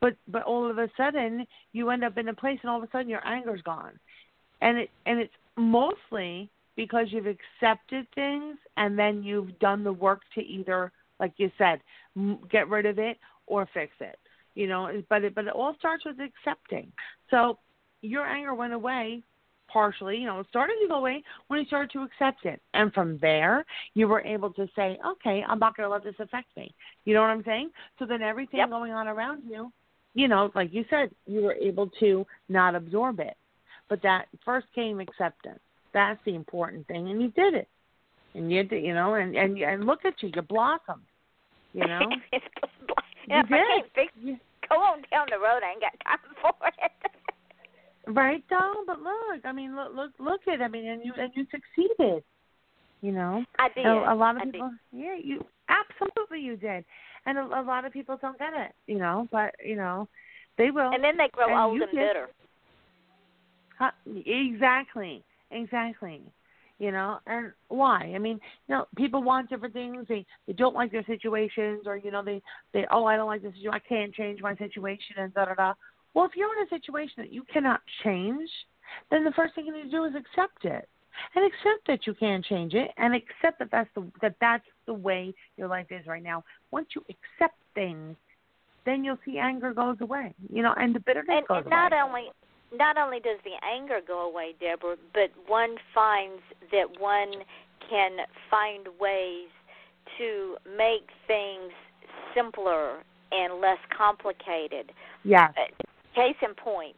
[0.00, 2.88] but but all of a sudden you end up in a place, and all of
[2.88, 3.98] a sudden your anger's gone,
[4.60, 10.20] and it and it's mostly because you've accepted things, and then you've done the work
[10.34, 11.80] to either, like you said,
[12.50, 13.16] get rid of it
[13.46, 14.18] or fix it.
[14.54, 16.90] You know, but it but it all starts with accepting.
[17.30, 17.58] So
[18.02, 19.22] your anger went away
[19.76, 22.62] partially, you know, it started to go away when you started to accept it.
[22.72, 23.62] And from there,
[23.92, 26.74] you were able to say, okay, I'm not going to let this affect me.
[27.04, 27.68] You know what I'm saying?
[27.98, 28.70] So then everything Yep.
[28.70, 29.70] going on around you,
[30.14, 33.36] you know, like you said, you were able to not absorb it.
[33.90, 35.60] But that first came acceptance.
[35.92, 37.10] That's the important thing.
[37.10, 37.68] And you did it.
[38.34, 41.04] and you did, you know, and and and look at you, you blossomed.
[41.74, 42.44] You know, it's,
[43.28, 43.92] you if I can't did.
[43.94, 44.38] fix, You-
[44.70, 45.60] go on down the road.
[45.62, 46.92] I ain't got time for it.
[48.06, 48.84] Right, though.
[48.86, 50.62] But look, I mean, look, look, look at.
[50.62, 52.22] I mean, and you and you succeeded.
[53.02, 53.84] You know, I did.
[53.84, 54.54] a, a lot of I did.
[54.54, 54.72] people.
[54.92, 56.84] Yeah, you absolutely you did,
[57.26, 58.72] and a, a lot of people don't get it.
[58.86, 60.08] You know, but you know,
[60.56, 60.90] they will.
[60.92, 61.98] And then they grow And old and did.
[61.98, 62.28] bitter.
[63.78, 63.90] Huh,
[64.24, 66.22] exactly, exactly.
[66.78, 68.12] You know, and why?
[68.14, 68.38] I mean,
[68.68, 70.06] you know, people want different things.
[70.08, 72.40] They they don't like their situations, or you know, they
[72.72, 73.52] they oh, I don't like this.
[73.70, 75.74] I can't change my situation, and da da da.
[76.16, 78.48] Well, if you're in a situation that you cannot change,
[79.10, 80.88] then the first thing you need to do is accept it,
[81.34, 84.94] and accept that you can't change it, and accept that that's the that that's the
[84.94, 86.42] way your life is right now.
[86.70, 88.16] Once you accept things,
[88.86, 90.34] then you'll see anger goes away.
[90.50, 92.00] You know, and the bitterness and, goes and not away.
[92.00, 92.24] only
[92.74, 96.40] not only does the anger go away, Deborah, but one finds
[96.72, 97.30] that one
[97.90, 99.50] can find ways
[100.16, 101.72] to make things
[102.34, 103.02] simpler
[103.32, 104.92] and less complicated.
[105.24, 105.52] Yes.
[105.58, 105.85] Uh,
[106.16, 106.96] Case in point,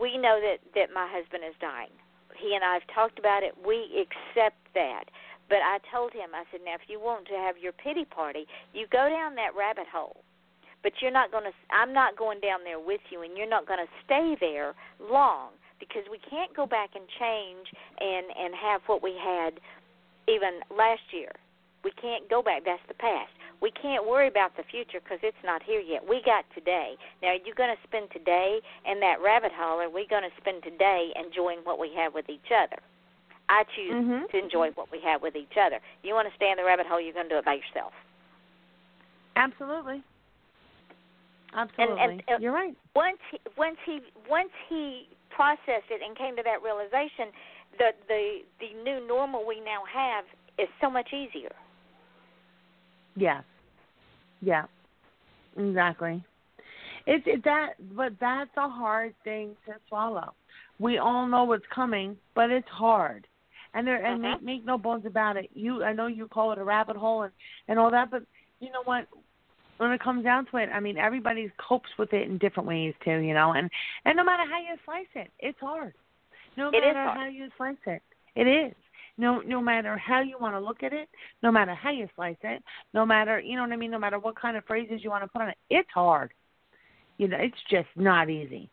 [0.00, 1.90] we know that that my husband is dying.
[2.38, 3.52] He and I have talked about it.
[3.58, 5.10] We accept that.
[5.50, 8.46] But I told him, I said, now if you want to have your pity party,
[8.72, 10.22] you go down that rabbit hole
[10.82, 13.66] but you're not going to I'm not going down there with you and you're not
[13.66, 17.66] going to stay there long because we can't go back and change
[18.00, 19.60] and and have what we had
[20.28, 21.32] even last year.
[21.84, 22.62] We can't go back.
[22.64, 23.30] That's the past.
[23.60, 26.06] We can't worry about the future because it's not here yet.
[26.06, 26.94] We got today.
[27.22, 30.22] Now, are you going to spend today in that rabbit hole, or are we going
[30.22, 32.78] to spend today enjoying what we have with each other?
[33.48, 34.30] I choose Mhm.
[34.30, 35.80] to enjoy what we have with each other.
[36.02, 37.94] You want to stay in the rabbit hole, you're going to do it by yourself.
[39.36, 40.02] Absolutely.
[41.54, 42.02] Absolutely.
[42.02, 42.76] and, uh, You're right.
[42.94, 47.32] once he once he once he processed it and came to that realization
[47.78, 50.26] the the the new normal we now have
[50.58, 51.54] is so much easier
[53.18, 53.42] Yes.
[54.40, 54.64] Yeah.
[55.56, 56.22] Exactly.
[57.06, 60.34] It's it, that, but that's a hard thing to swallow.
[60.78, 63.26] We all know what's coming, but it's hard.
[63.74, 64.22] And there, and Mhm.
[64.22, 65.50] make, make no bones about it.
[65.54, 67.32] You, I know you call it a rabbit hole and
[67.66, 68.22] and all that, but
[68.60, 69.06] you know what?
[69.78, 72.94] When it comes down to it, I mean, everybody copes with it in different ways
[73.04, 73.18] too.
[73.18, 73.70] You know, and
[74.04, 75.94] and no matter how you slice it, it's hard.
[76.56, 78.02] No matter how you slice it,
[78.34, 78.74] it is.
[79.18, 81.08] No, no matter how you want to look at it,
[81.42, 82.62] no matter how you slice it,
[82.94, 85.24] no matter you know what I mean, no matter what kind of phrases you want
[85.24, 86.32] to put on it, it's hard.
[87.18, 88.70] You know, it's just not easy.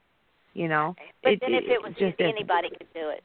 [0.54, 3.24] You know, but It- then if it- was it just easy anybody could do it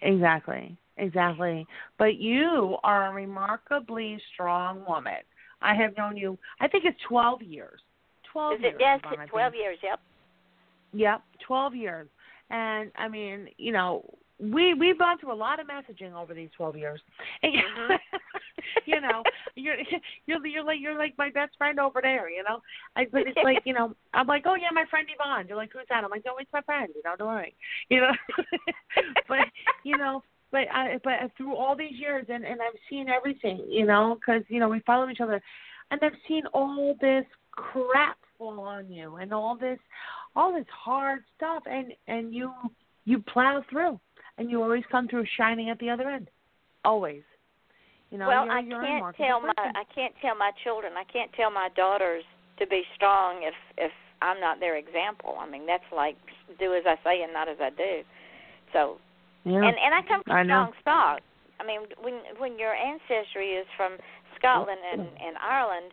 [0.00, 1.66] exactly, exactly.
[1.98, 5.22] But you are a remarkably strong woman.
[5.60, 6.38] I have known you.
[6.60, 7.80] I think it's twelve years.
[8.24, 8.74] Twelve is years.
[8.74, 10.00] it yes Yvonne, 12 years yep
[10.92, 12.08] Yep, twelve years.
[12.50, 16.50] And I mean, you know, we we've gone through a lot of messaging over these
[16.56, 17.00] twelve years.
[17.42, 17.52] And,
[17.88, 17.98] Mhm.
[18.84, 19.22] you know,
[19.54, 19.76] you're
[20.26, 22.28] you're you're like you're like my best friend over there.
[22.28, 22.60] You know,
[22.96, 25.46] I but it's like you know, I'm like, oh yeah, my friend Yvonne.
[25.48, 26.04] You're like, who's that?
[26.04, 26.88] I'm like, no, it's my friend.
[26.94, 27.54] You know, don't worry.
[27.88, 28.12] You know,
[29.28, 29.46] but
[29.84, 30.22] you know.
[30.52, 34.42] But I, but through all these years, and and I've seen everything, you know, because
[34.48, 35.42] you know we follow each other,
[35.90, 39.78] and I've seen all this crap fall on you, and all this,
[40.36, 42.52] all this hard stuff, and and you
[43.04, 43.98] you plow through,
[44.38, 46.28] and you always come through shining at the other end,
[46.84, 47.22] always.
[48.10, 49.52] You know, well you're, I you're can't tell my.
[49.58, 52.22] I can't tell my children I can't tell my daughters
[52.58, 53.90] to be strong if if
[54.22, 56.16] I'm not their example I mean that's like
[56.60, 58.02] do as I say and not as I do
[58.72, 58.98] so
[59.46, 59.62] yeah.
[59.62, 60.70] and and I come from I know.
[60.70, 61.20] strong stock.
[61.60, 63.96] I mean, when when your ancestry is from
[64.36, 65.92] Scotland and and Ireland,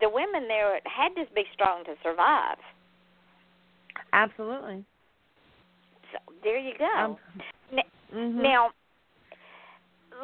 [0.00, 2.58] the women there had to be strong to survive.
[4.12, 4.84] Absolutely.
[6.12, 6.94] So there you go.
[6.96, 7.16] Um,
[7.72, 8.42] mhm.
[8.42, 8.70] Now,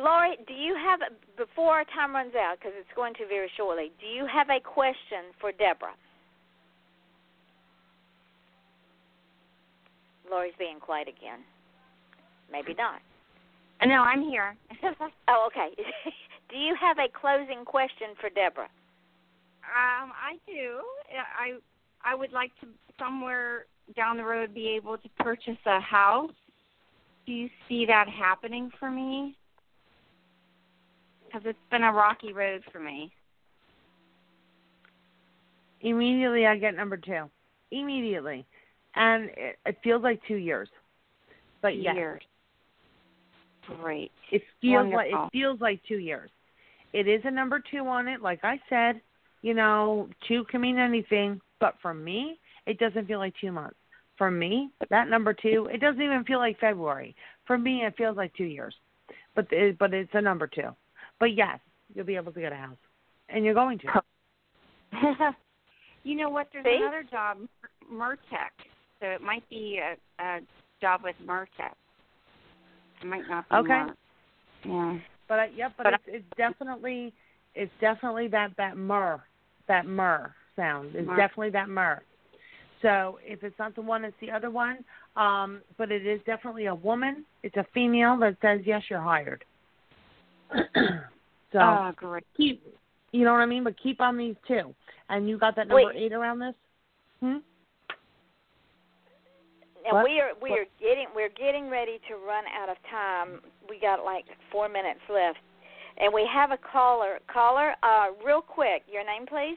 [0.01, 1.01] Laurie, do you have
[1.37, 3.93] before our time runs out because it's going to very shortly?
[4.01, 5.95] Do you have a question for Deborah?
[10.31, 11.41] Laurie's being quiet again.
[12.53, 13.01] Maybe not.
[13.87, 14.57] No, I'm here.
[15.29, 15.69] Oh, okay.
[16.51, 18.71] do you have a closing question for Deborah?
[19.63, 20.81] Um, I do.
[21.39, 21.59] I
[22.03, 22.67] I would like to
[22.99, 26.33] somewhere down the road be able to purchase a house.
[27.27, 29.37] Do you see that happening for me?
[31.27, 33.13] Because it's been a rocky road for me.
[35.81, 37.31] Immediately, I get number two.
[37.71, 38.45] Immediately,
[38.97, 40.69] and it, it feels like two years.
[41.63, 42.23] But yes, Years.
[43.81, 44.11] Great.
[44.33, 46.31] it feels like it feels like two years.
[46.93, 49.01] It is a number two on it, like I said.
[49.43, 53.77] You know, two can mean anything, but for me, it doesn't feel like two months.
[54.21, 57.17] For me, that number two, it doesn't even feel like February.
[57.47, 58.75] For me, it feels like two years.
[59.35, 60.69] but it, but it's a number two.
[61.19, 61.59] But yes,
[61.95, 62.77] you'll be able to get a house,
[63.31, 64.03] and you're going to.
[66.05, 66.49] you know what?
[66.53, 66.77] There's See?
[66.83, 67.39] another job,
[67.91, 68.53] Mertech.
[69.01, 70.41] So it might be a, a
[70.83, 71.73] job with Mertech.
[73.01, 73.69] It might not be Okay.
[73.69, 73.95] Mer.
[74.67, 74.99] Yeah.
[75.29, 77.15] But I, yep, but, But it's, it's definitely
[77.55, 79.23] it's definitely that that myrrh,
[79.67, 80.95] that myrrh sound.
[80.95, 81.17] It's Myrrh.
[81.17, 82.03] definitely that myrrh.
[82.83, 84.79] So if it's not the one, it's the other one.
[85.17, 87.25] Um, but it is definitely a woman.
[87.43, 89.45] It's a female that says yes, you're hired.
[90.53, 92.25] so oh, great.
[92.37, 92.63] keep,
[93.13, 93.65] you know what I mean.
[93.65, 94.75] But keep on these two.
[95.09, 95.97] And you got that number Wait.
[95.97, 96.55] eight around this.
[97.21, 97.39] Hmm.
[99.87, 100.05] And What?
[100.05, 103.41] we are we are getting we're getting ready to run out of time.
[103.69, 105.39] We got like four minutes left,
[105.97, 107.19] and we have a caller.
[107.33, 109.57] Caller, uh, real quick, your name, please.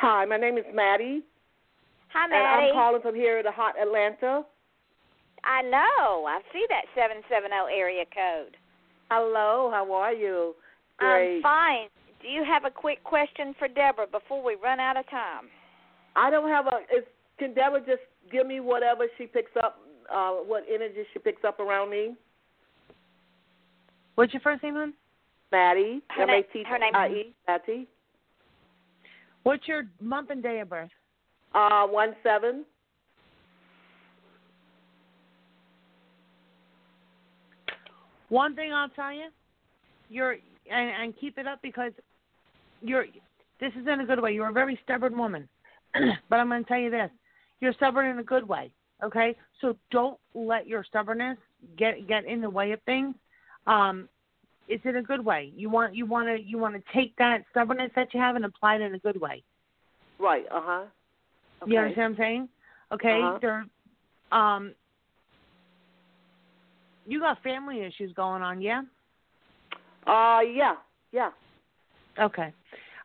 [0.00, 1.22] Hi, my name is Mattie,
[2.12, 2.68] Hi, and Mattie.
[2.70, 4.42] I'm calling from here to hot Atlanta.
[5.44, 6.24] I know.
[6.26, 8.56] I see that seven seven zero area code.
[9.10, 10.54] Hello, how are you?
[11.00, 11.88] I'm fine.
[12.22, 15.46] Do you have a quick question for Deborah before we run out of time?
[16.14, 16.78] I don't have a.
[16.96, 17.04] Is,
[17.38, 19.80] can Deborah just give me whatever she picks up,
[20.12, 22.14] uh, what energy she picks up around me?
[24.14, 24.94] What's your first name, hon?
[25.50, 27.88] Mattie, Her M A name- T T her name- I E, Mattie.
[29.48, 30.90] What's your month and day of birth?
[31.54, 32.66] Uh, one seven.
[38.28, 39.28] One thing I'll tell you,
[40.10, 40.32] you're
[40.70, 41.92] and, and keep it up because
[42.82, 43.06] you're.
[43.58, 44.34] This is in a good way.
[44.34, 45.48] You're a very stubborn woman,
[46.28, 47.08] but I'm going to tell you this:
[47.62, 48.70] you're stubborn in a good way.
[49.02, 51.38] Okay, so don't let your stubbornness
[51.78, 53.14] get get in the way of things.
[53.66, 54.10] Um,
[54.68, 55.52] it's in a good way.
[55.56, 58.44] You want you want to you want to take that stubbornness that you have and
[58.44, 59.42] apply it in a good way.
[60.18, 60.44] Right.
[60.50, 60.84] Uh huh.
[61.62, 61.72] Okay.
[61.72, 62.48] You understand what I'm saying?
[62.92, 63.38] Okay, Uh-huh.
[63.40, 63.66] there.
[64.30, 64.74] Um,
[67.06, 68.82] you got family issues going on, yeah?
[70.06, 70.76] Uh, yeah,
[71.12, 71.30] yeah.
[72.18, 72.52] Okay.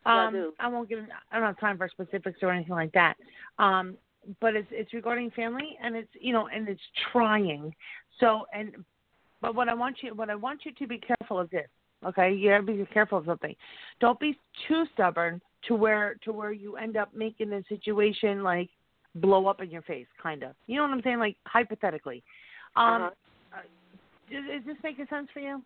[0.06, 0.54] Yeah, I Um.
[0.60, 1.00] I won't give.
[1.32, 3.16] I don't have time for specifics or anything like that.
[3.58, 3.98] Um,
[4.42, 7.74] but it's it's regarding family, and it's you know, and it's trying.
[8.20, 8.74] So and,
[9.44, 11.68] but what I want you what I want you to be careful of this.
[12.06, 13.56] Okay, you gotta be careful of something.
[14.00, 18.70] Don't be too stubborn to where to where you end up making the situation like
[19.16, 20.56] blow up in your face, kind of.
[20.66, 21.20] You know what I'm saying?
[21.20, 22.24] Like hypothetically.
[22.76, 23.12] Um,
[23.54, 23.60] Uh-huh.
[24.32, 25.62] is, is this making sense for you?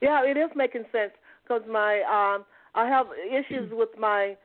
[0.00, 1.12] Yeah, it is making sense
[1.42, 2.44] because my um,
[2.74, 4.36] I have issues with my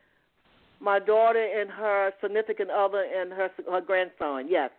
[0.79, 4.47] my daughter and her significant other and her her grandson.
[4.49, 4.71] Yes.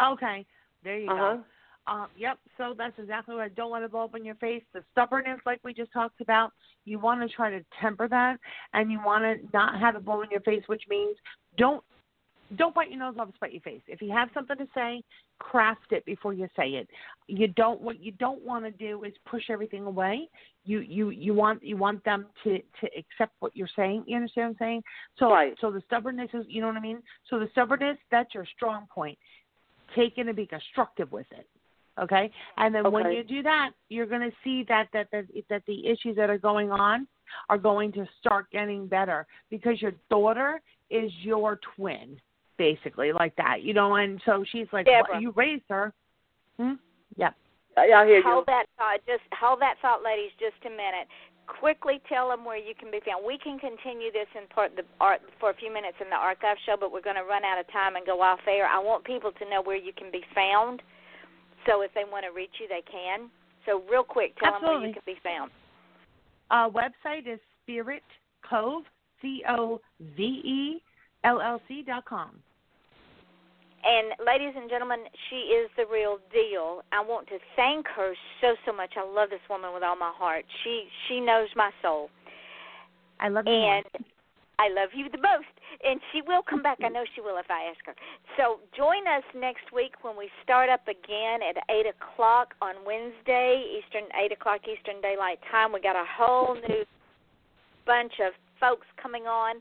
[0.00, 0.46] Okay,
[0.82, 1.36] there you Uh huh.
[1.36, 1.44] go.
[1.86, 2.38] Um, yep.
[2.58, 4.62] So that's exactly what I don't want to blow up in your face.
[4.72, 6.52] The stubbornness, like we just talked about,
[6.84, 8.38] you want to try to temper that,
[8.72, 11.16] and you want to not have it blow in your face, which means
[11.56, 11.82] don't
[12.56, 13.80] don't bite your nose off spite your face.
[13.88, 15.02] If you have something to say,
[15.38, 16.88] craft it before you say it.
[17.26, 20.28] You don't what you don't want to do is push everything away.
[20.64, 24.04] You you you want you want them to to accept what you're saying.
[24.06, 24.82] You understand what I'm saying?
[25.18, 25.54] So Right.
[25.60, 27.02] so the stubbornness is you know what I mean.
[27.28, 29.18] So the stubbornness that's your strong point.
[29.96, 31.46] Take it and be constructive with it.
[32.00, 35.62] Okay, and then when you do that, you're going to see that that that that
[35.66, 37.06] the issues that are going on
[37.48, 42.18] are going to start getting better because your daughter is your twin,
[42.58, 43.96] basically like that, you know.
[43.96, 45.04] And so she's like, Deborah.
[45.12, 45.92] well, you raised her.
[46.58, 46.74] Hmm?
[47.16, 47.34] Yep.
[47.76, 48.22] Yeah, I hear you.
[48.24, 49.00] Hold that thought.
[49.06, 51.08] Just hold that thought, ladies, just a minute.
[51.46, 53.24] Quickly tell them where you can be found.
[53.26, 56.56] We can continue this in part the art for a few minutes in the archive
[56.64, 58.66] show, but we're going to run out of time and go off air.
[58.66, 60.82] I want people to know where you can be found,
[61.66, 63.30] so if they want to reach you, they can.
[63.66, 65.50] So real quick, tell them where you can be found.
[66.50, 68.02] Our website is Spirit
[68.48, 68.82] Cove,
[69.20, 69.80] C O
[70.16, 70.82] V E
[71.24, 72.30] L L C dot com.
[73.84, 76.82] And ladies and gentlemen, she is the real deal.
[76.92, 78.90] I want to thank her so so much.
[78.96, 80.44] I love this woman with all my heart.
[80.62, 82.10] She she knows my soul.
[83.18, 83.52] I love you.
[83.52, 83.84] and
[84.58, 85.50] I love you the most.
[85.84, 86.78] And she will come back.
[86.84, 87.94] I know she will if I ask her.
[88.36, 93.64] So join us next week when we start up again at eight o'clock on Wednesday
[93.78, 95.72] Eastern, eight o'clock Eastern Daylight Time.
[95.72, 96.84] We got a whole new
[97.86, 99.56] bunch of folks coming on.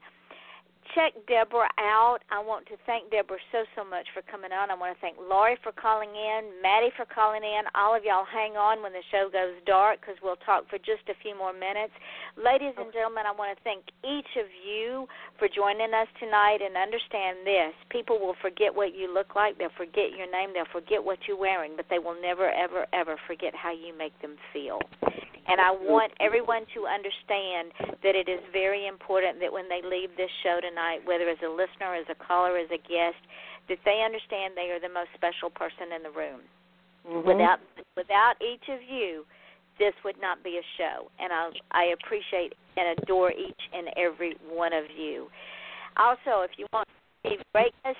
[0.96, 2.20] Check Deborah out.
[2.34, 4.68] I want to thank Deborah so so much for coming on.
[4.68, 7.64] I want to thank Laurie for calling in, Mattie for calling in.
[7.76, 11.08] All of y'all hang on when the show goes dark because we'll talk for just
[11.08, 11.96] a few more minutes.
[12.36, 15.08] Ladies and gentlemen, I want to thank each of you
[15.40, 17.72] for joining us tonight and understand this.
[17.88, 21.40] People will forget what you look like, they'll forget your name, they'll forget what you're
[21.40, 24.84] wearing, but they will never, ever, ever forget how you make them feel.
[25.52, 30.16] And I want everyone to understand that it is very important that when they leave
[30.16, 33.20] this show tonight, whether as a listener, as a caller, as a guest,
[33.68, 36.39] that they understand they are the most special person in the room.
[37.04, 37.28] Mm-hmm.
[37.28, 37.60] Without
[37.99, 39.28] without each of you,
[39.76, 41.12] this would not be a show.
[41.20, 45.28] And I I appreciate and adore each and every one of you.
[45.99, 47.99] Also, if you want to achieve greatness,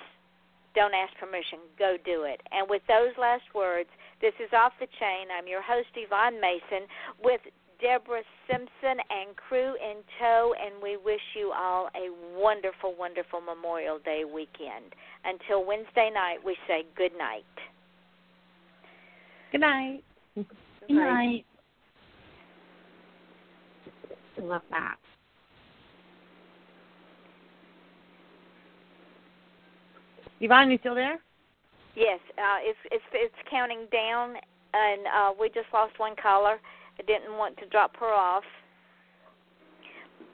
[0.74, 1.58] don't ask permission.
[1.78, 2.40] Go do it.
[2.50, 3.88] And with those last words,
[4.20, 5.28] this is Off the Chain.
[5.36, 6.86] I'm your host, Yvonne Mason,
[7.22, 7.40] with
[7.80, 12.08] Deborah Simpson and crew in tow, and we wish you all a
[12.38, 14.94] wonderful, wonderful Memorial Day weekend.
[15.24, 17.44] Until Wednesday night, we say good night.
[19.50, 20.04] Good night.
[20.34, 20.46] Good
[20.88, 21.44] night.
[24.40, 24.96] Love that.
[30.42, 31.20] Yvonne, are you still there?
[31.94, 34.34] Yes, uh, it's it's it's counting down,
[34.74, 36.58] and uh, we just lost one caller.
[36.98, 38.42] I didn't want to drop her off,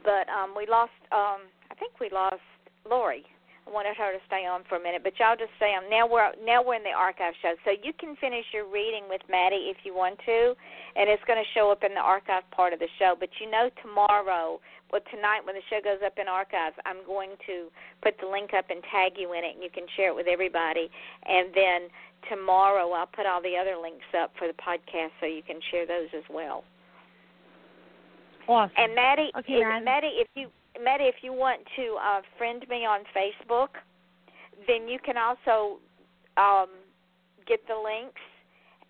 [0.03, 0.97] but um, we lost.
[1.13, 2.41] Um, I think we lost
[2.89, 3.25] Lori.
[3.69, 5.93] I wanted her to stay on for a minute, but y'all just stay on.
[5.93, 9.21] Now we're now we're in the archive show, so you can finish your reading with
[9.29, 10.57] Mattie if you want to,
[10.97, 13.13] and it's going to show up in the archive part of the show.
[13.13, 14.57] But you know tomorrow,
[14.89, 17.69] well tonight when the show goes up in archives, I'm going to
[18.01, 20.33] put the link up and tag you in it, and you can share it with
[20.33, 20.89] everybody.
[21.29, 21.93] And then
[22.33, 25.85] tomorrow I'll put all the other links up for the podcast, so you can share
[25.85, 26.65] those as well.
[28.49, 28.73] Awesome.
[28.81, 29.85] And Mattie, Okay, if.
[29.85, 30.49] Mattie, if you
[30.83, 33.69] Mattie, if you want to uh, friend me on Facebook,
[34.67, 35.79] then you can also
[36.37, 36.69] um,
[37.47, 38.21] get the links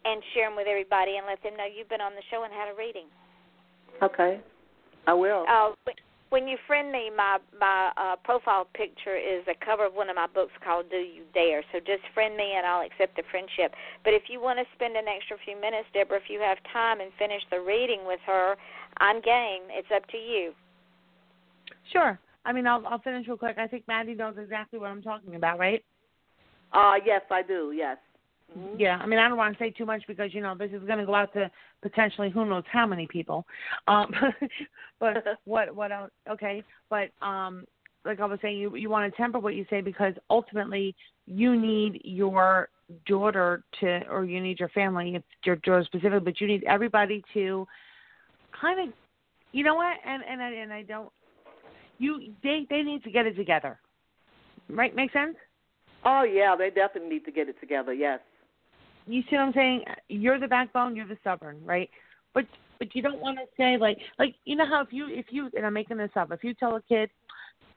[0.05, 2.53] and share them with everybody and let them know you've been on the show and
[2.53, 3.07] had a reading.
[4.03, 4.41] Okay.
[5.07, 5.45] I will.
[5.49, 5.73] Uh,
[6.31, 10.17] when you friend me, my my uh, profile picture is a cover of one of
[10.17, 13.73] my books called "Do You Dare." So just friend me, and I'll accept the friendship.
[14.05, 17.01] But if you want to spend an extra few minutes, Deborah, if you have time
[17.01, 18.57] and finish the reading with her,
[18.99, 19.73] I'm game.
[19.73, 20.53] It's up to you.
[21.93, 22.19] Sure.
[22.45, 23.59] I mean, I'll I'll finish real quick.
[23.59, 25.85] I think Mattie knows exactly what I'm talking about, right?
[26.73, 27.73] Uh yes, I do.
[27.75, 27.99] Yes.
[28.57, 28.79] Mhm.
[28.79, 28.99] Yeah.
[29.01, 30.99] I mean, I don't want to say too much because you know this is going
[30.99, 31.51] to go out to
[31.83, 33.47] potentially who knows how many people.
[33.87, 34.13] Um,
[35.01, 36.11] but what what else?
[36.31, 36.63] Okay.
[36.89, 37.65] But um,
[38.05, 40.95] like I was saying, you you want to temper what you say because ultimately
[41.27, 42.69] you need your
[43.07, 47.23] daughter to, or you need your family, it's your daughter specifically, but you need everybody
[47.35, 47.67] to
[48.59, 48.95] kind of,
[49.53, 49.97] you know what?
[50.07, 51.11] And and I, and I don't.
[51.99, 53.79] You they they need to get it together.
[54.71, 54.95] Right?
[54.95, 55.37] Make sense?
[56.05, 57.93] Oh yeah, they definitely need to get it together.
[57.93, 58.21] Yes.
[59.07, 59.85] you see what I'm saying?
[60.09, 61.89] You're the backbone, you're the stubborn, right?
[62.35, 62.45] But
[62.79, 65.51] but you don't want to say like like you know how if you if you
[65.57, 67.11] and I'm making this up, if you tell a kid,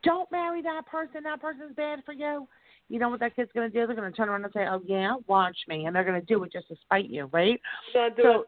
[0.04, 2.48] don't marry that person, that person's bad for you.
[2.90, 3.88] You know what that kid's gonna do?
[3.88, 6.52] They're gonna turn around and say, "Oh yeah, watch me," and they're gonna do it
[6.52, 7.60] just to spite you, right?
[7.94, 8.48] They're gonna do So- it.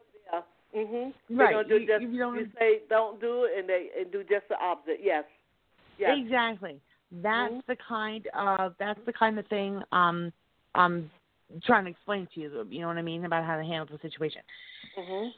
[0.74, 0.80] Yeah.
[0.82, 1.04] Mhm.
[1.04, 1.14] Right.
[1.30, 4.12] They're gonna do You- just you don't- you say don't do it, and they and
[4.12, 5.00] do just the opposite.
[5.02, 5.24] Yes.
[5.98, 6.80] Exactly.
[7.10, 7.66] That's Mhm.
[7.66, 10.32] the kind of that's the kind of thing um
[10.74, 11.10] I'm
[11.62, 12.66] trying to explain to you.
[12.68, 14.42] You know what I mean about how to handle the situation.
[14.96, 15.32] Mhm.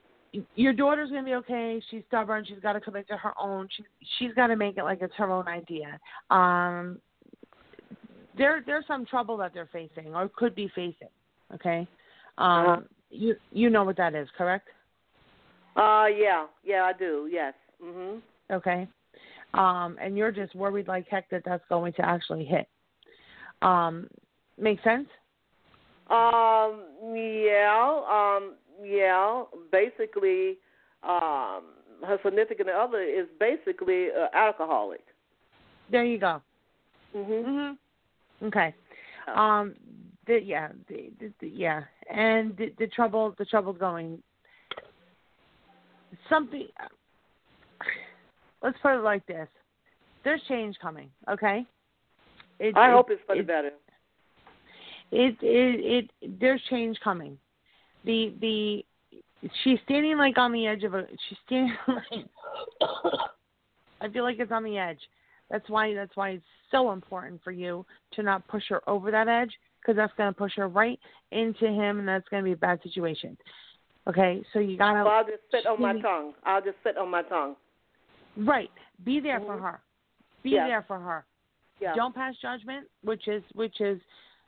[0.55, 1.81] your daughter's gonna be okay.
[1.89, 2.45] She's stubborn.
[2.45, 3.69] She's got to come into her own.
[3.71, 3.85] She
[4.19, 5.99] she's got to make it like it's her own idea.
[6.31, 7.01] Um,
[8.37, 11.09] there there's some trouble that they're facing or could be facing.
[11.55, 11.87] Okay,
[12.39, 12.81] um, Uh-huh.
[13.11, 14.69] you you know what that is, correct?
[15.77, 17.55] Uh yeah yeah I do yes.
[17.83, 18.21] Mhm.
[18.51, 18.89] Okay,
[19.57, 22.69] um, and you're just worried like heck that that's going to actually hit.
[23.63, 24.09] Um,
[24.59, 25.09] make sense?
[26.09, 26.85] Um
[27.15, 28.55] yeah um
[28.85, 29.43] yeah
[29.73, 30.59] basically
[31.03, 31.65] um
[32.07, 35.05] her significant other is basically an alcoholic.
[35.91, 36.43] There you go.
[37.15, 37.45] Mhm.
[37.45, 37.77] Mhm.
[38.43, 38.75] Okay.
[39.35, 39.75] Um.
[40.27, 40.69] The, yeah.
[40.89, 41.83] The, the, the, yeah.
[42.11, 43.35] And the, the trouble.
[43.39, 44.23] The trouble going.
[46.29, 46.69] Something.
[48.63, 49.49] Let's put it like this.
[50.25, 51.11] There's change coming.
[51.31, 51.65] Okay.
[52.59, 53.71] It, I it- hope it's for the better.
[55.13, 57.39] It, it it there's change coming.
[58.05, 58.85] The the
[59.63, 62.27] she's standing like on the edge of a she's standing like
[64.01, 64.99] I feel like it's on the edge.
[65.51, 69.29] That's why that's why it's so important for you to not push her over that
[69.29, 70.99] edge because that's going to push her right
[71.31, 73.37] into him and that's going to be a bad situation.
[74.09, 76.33] Okay, so you got to So I'll just sit on my tongue.
[76.45, 77.57] I'll just sit on my tongue.
[78.37, 78.71] Right.
[79.05, 79.63] Be there for Mhm.
[79.63, 79.81] her.
[80.43, 80.67] Be Yeah.
[80.67, 81.25] there for her.
[81.81, 81.95] Yeah.
[81.95, 84.01] Don't pass judgment, which is which is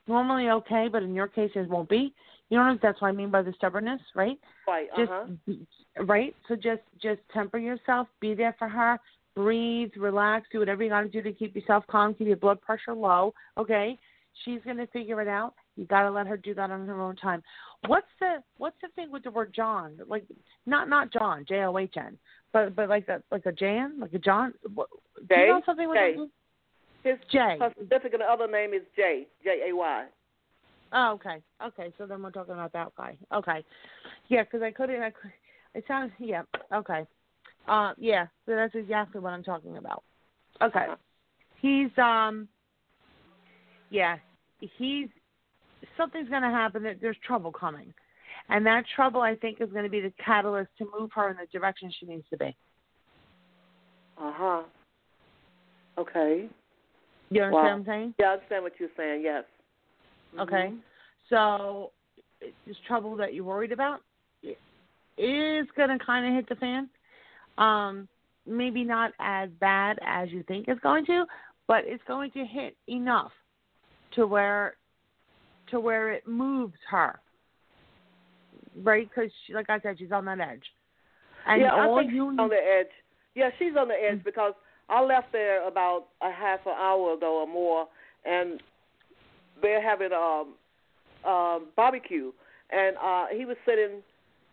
[0.07, 2.13] normally okay, but in your case it won't be.
[2.49, 4.39] You know what that's what I mean by the stubbornness, right?
[4.67, 4.89] Right.
[4.95, 6.03] Just Uh huh.
[6.05, 6.35] right.
[6.47, 8.07] So just just temper yourself.
[8.19, 8.99] Be there for her.
[9.35, 12.59] Breathe, relax, do whatever you got to do to keep yourself calm, keep your blood
[12.61, 13.33] pressure low.
[13.57, 13.97] Okay,
[14.43, 15.53] she's gonna figure it out.
[15.79, 17.41] You got to let her do that on her own time.
[17.87, 19.97] What's the what's the thing with the word John?
[20.07, 20.25] Like
[20.65, 22.17] not not John, J O H N,
[22.51, 24.53] but but like a like a Jan, like a John.
[24.75, 24.89] What,
[25.29, 26.17] do you know something with Jay.
[27.09, 27.55] His Jay.
[27.61, 29.25] her significant other name is J.
[29.41, 30.05] J A Y.
[30.91, 31.41] Oh, okay.
[31.65, 33.15] Okay, so then we're talking about that guy.
[33.33, 33.63] Okay.
[34.27, 35.01] Yeah, because I couldn't.
[35.01, 35.31] I could,
[35.75, 36.11] it sounds.
[36.19, 36.41] Yeah.
[36.73, 37.05] Okay.
[37.69, 38.25] Uh, yeah.
[38.45, 40.03] So that's exactly what I'm talking about.
[40.61, 40.87] Okay.
[41.61, 42.49] He's um.
[43.91, 44.17] Yeah,
[44.59, 45.07] he's
[45.97, 46.83] something's going to happen.
[46.83, 47.93] That there's trouble coming,
[48.49, 51.37] and that trouble I think is going to be the catalyst to move her in
[51.37, 52.55] the direction she needs to be.
[54.17, 54.63] Uh huh.
[55.97, 56.49] Okay.
[57.29, 57.63] You understand Wow.
[57.63, 58.13] what I'm saying?
[58.19, 59.21] Yeah, I understand what you're saying.
[59.23, 59.43] Yes.
[60.39, 60.73] Okay.
[61.29, 61.91] So
[62.65, 64.01] this trouble that you're worried about
[65.17, 66.89] is going to kind of hit the fan.
[67.57, 68.07] Um,
[68.47, 71.25] maybe not as bad as you think it's going to,
[71.67, 73.31] but it's going to hit enough
[74.15, 74.75] to where
[75.71, 77.19] to where it moves her.
[78.81, 79.09] Right?
[79.09, 80.63] Because, like I said, she's on that edge.
[81.47, 82.91] And yeah, I think you she's on the edge.
[83.35, 84.53] Yeah, she's on the edge because
[84.89, 87.87] I left there about a half an hour ago or more,
[88.25, 88.61] and
[89.61, 90.53] they're having um
[91.29, 92.31] um barbecue,
[92.71, 94.01] and uh he was sitting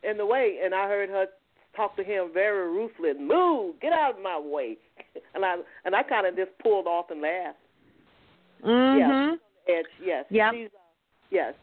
[0.08, 1.26] in the way, and I heard her
[1.74, 3.16] talk to him very ruthless.
[3.20, 4.78] Move, get out of my way,
[5.34, 7.58] and I and I kind of just pulled off and laughed.
[8.64, 8.98] Mm-hmm.
[8.98, 10.26] Yeah, she's on the edge.
[10.30, 10.54] Yes.
[10.54, 10.85] She's, uh,
[11.30, 11.54] yes.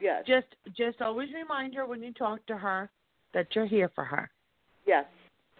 [0.00, 0.24] Yes.
[0.26, 2.90] Just just always remind her when you talk to her
[3.32, 4.30] that you're here for her.
[4.86, 5.04] Yes.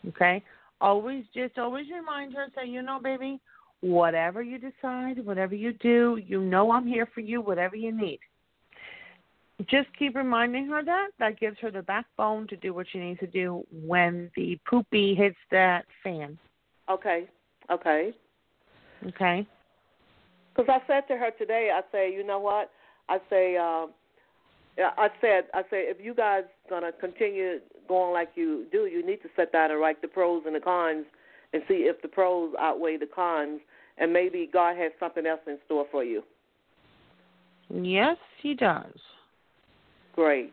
[0.09, 0.43] Okay?
[0.81, 3.41] Always just always remind her, say, you know, baby,
[3.81, 8.18] whatever you decide, whatever you do, you know I'm here for you, whatever you need.
[9.70, 11.09] Just keep reminding her that.
[11.18, 15.14] That gives her the backbone to do what she needs to do when the poopy
[15.14, 16.37] hits that fan.
[16.91, 17.29] Okay.
[17.70, 18.12] Okay.
[19.07, 19.47] Okay?
[20.55, 22.71] Because I said to her today, I say, you know what?
[23.09, 23.91] I say, um,
[24.79, 29.23] I said, I say, if you guys gonna continue going like you do, you need
[29.23, 31.07] to sit down and write the pros and the cons,
[31.53, 33.61] and see if the pros outweigh the cons,
[33.99, 36.23] and maybe God has something else in store for you.
[37.71, 38.93] Yes, he does.
[40.15, 40.53] Great.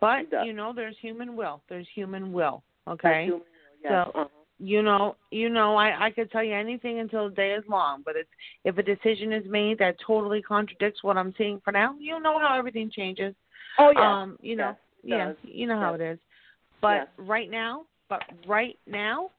[0.00, 0.46] But does.
[0.46, 1.60] you know, there's human will.
[1.68, 2.62] There's human will.
[2.86, 3.24] Okay.
[3.24, 3.46] Human will,
[3.82, 3.92] yes.
[4.14, 4.37] So Uh-huh.
[4.58, 8.02] You know, you know, I I could tell you anything until the day is long,
[8.04, 8.28] but it's
[8.64, 12.38] if a decision is made that totally contradicts what I'm seeing for now, you know
[12.38, 13.34] how everything changes.
[13.78, 14.22] Oh yeah.
[14.22, 16.00] Um, you know, it yeah, you know how Yes.
[16.00, 16.18] it is.
[16.80, 17.08] But Yes.
[17.18, 19.30] right now, but right now,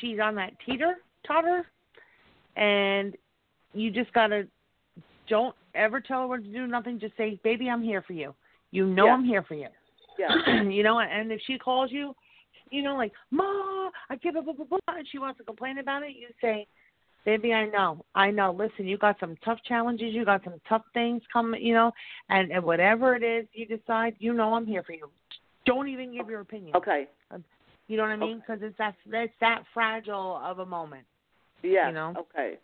[0.00, 0.96] she's on that teeter
[1.26, 1.66] totter,
[2.56, 3.16] and
[3.74, 4.48] you just gotta
[5.28, 6.66] don't ever tell her what to do.
[6.66, 6.98] Nothing.
[6.98, 8.34] Just say, "Baby, I'm here for you.
[8.70, 9.14] You know Yeah.
[9.14, 9.68] I'm here for you."
[10.18, 10.62] Yeah.
[10.70, 12.14] you know, and if she calls you,
[12.70, 15.78] you know, like, Ma, I give up, blah, blah, blah, and she wants to complain
[15.78, 16.66] about it, you say,
[17.26, 18.50] Baby, I know, I know.
[18.50, 21.92] Listen, you got some tough challenges, you got some tough things coming, you know,
[22.30, 25.10] and, and whatever it is you decide, you know, I'm here for you.
[25.66, 26.74] Don't even give your opinion.
[26.76, 27.08] Okay.
[27.88, 28.38] You know what I mean?
[28.38, 31.04] Because it's that it's that fragile of a moment,
[31.62, 31.88] Yeah.
[31.88, 32.14] You know?
[32.16, 32.54] Okay.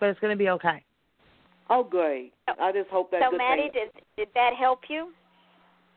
[0.00, 0.82] but it's gonna be okay.
[1.68, 2.32] Oh, great.
[2.58, 3.20] I just hope that.
[3.22, 5.12] so, good Mattie, thing- did did that help you?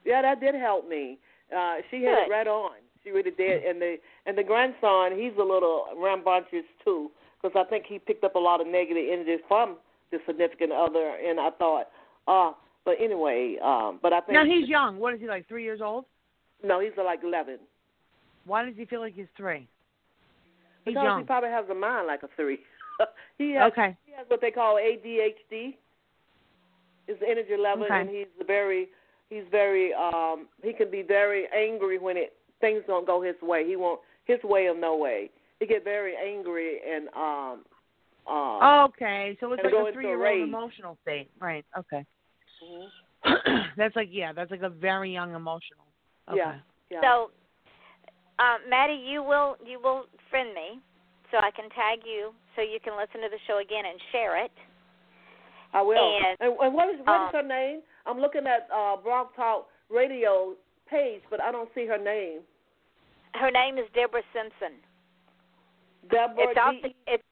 [0.04, 1.20] Yeah, that did help me.
[1.56, 2.28] Uh, she hit Good.
[2.28, 2.72] it right on.
[3.04, 3.64] She really did.
[3.64, 3.96] And the
[4.26, 7.10] and the grandson, he's a little rambunctious too,
[7.42, 9.78] because I think he picked up a lot of negative energy from
[10.12, 11.16] the significant other.
[11.26, 11.88] And I thought,
[12.28, 12.52] uh,
[12.86, 14.98] but anyway, um, but I think Now he's young.
[15.00, 15.48] What is he like?
[15.48, 16.06] Three years old?
[16.64, 17.58] no, he's like eleven.
[18.46, 19.68] Why does he feel like he's three?
[20.86, 21.20] He's because young.
[21.20, 22.60] he probably has a mind like a three.
[23.38, 23.96] he has Okay.
[24.06, 25.76] he has what they call ADHD.
[27.08, 28.00] His energy level, Okay.
[28.02, 28.90] and he's very
[29.30, 33.68] he's very um he can be very angry when it things don't go his way.
[33.68, 35.30] He won't his way or no way.
[35.60, 37.64] He get very angry and um
[38.32, 41.66] um Okay, so it's like a three-year-old emotional state, right?
[41.78, 42.06] Okay.
[42.64, 42.88] mhm.
[43.78, 45.86] that's like yeah, that's like a very young emotional.
[46.30, 46.38] Okay.
[46.38, 46.56] yeah
[46.90, 47.32] yeah So,
[48.40, 50.80] um, Mattie, you will you will friend me,
[51.32, 54.44] so I can tag you, so you can listen to the show again and share
[54.44, 54.52] it.
[55.74, 55.96] I will.
[55.98, 57.82] and, And, and what is what is um, her name?
[58.06, 60.56] I'm looking at uh Blog Talk Radio
[60.90, 62.42] page, but I don't see her name.
[63.34, 64.78] Her name is Deborah Simpson.
[66.10, 67.24] Deborah It's off the it's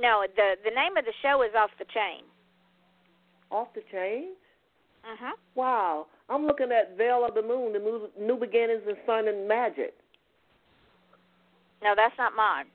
[0.00, 2.24] no the the name of the show is off the chain.
[3.50, 4.34] off the chain.
[5.04, 5.36] Uh huh.
[5.54, 6.06] Wow.
[6.28, 9.94] I'm looking at Veil of the Moon, the new, new beginnings in sun and magic.
[11.82, 12.66] No, that's not mine.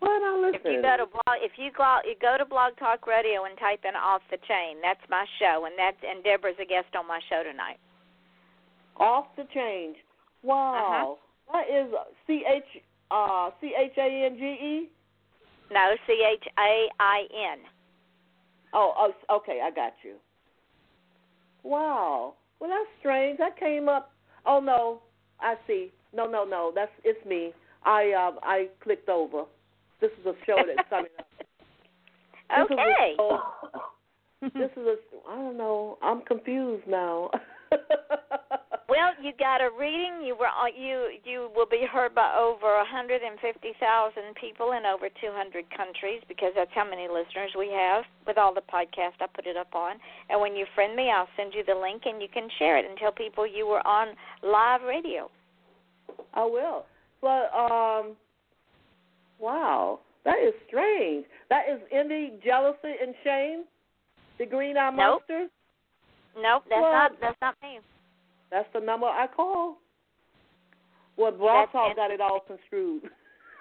[0.00, 0.60] What I listen?
[0.64, 3.56] If you go to blog, if you go you go to Blog Talk Radio and
[3.58, 7.06] type in off the chain, that's my show, and that's and Deborah's a guest on
[7.06, 7.78] my show tonight.
[8.96, 9.94] off the Chain.
[10.42, 11.18] Wow.
[11.52, 11.92] That is
[12.26, 14.88] C H uh C H A N G E.
[15.72, 17.22] No, C H A I
[17.52, 17.58] N.
[18.72, 20.14] Oh, oh, okay, I got you.
[21.62, 22.34] Wow.
[22.60, 23.38] Well, that's strange.
[23.38, 24.12] That came up.
[24.46, 25.00] Oh no,
[25.40, 25.92] I see.
[26.14, 26.72] No, no, no.
[26.74, 27.52] That's it's me.
[27.84, 29.44] I um I clicked over.
[30.00, 31.26] This is a show that's coming up.
[32.50, 33.16] This is a Okay.
[34.58, 34.96] this is a.
[35.30, 35.98] I don't know.
[36.02, 37.30] I'm confused now.
[38.90, 40.26] well, you got a reading.
[40.26, 43.22] You were uh, you you will be heard by over 150,000
[44.34, 48.66] people in over 200 countries because that's how many listeners we have with all the
[48.66, 49.96] podcasts I put it up on.
[50.28, 52.84] And when you friend me, I'll send you the link and you can share it
[52.84, 55.30] and tell people you were on live radio.
[56.34, 56.84] I will.
[57.22, 58.16] But um,
[59.38, 61.26] wow, that is strange.
[61.48, 63.64] That is envy, jealousy, and shame.
[64.38, 65.22] The green eye nope.
[65.30, 65.50] monsters.
[66.34, 67.78] Nope, that's well, not that's not me.
[68.50, 69.78] That's the number I call.
[71.16, 73.02] Well, Blog Talk got it all construed.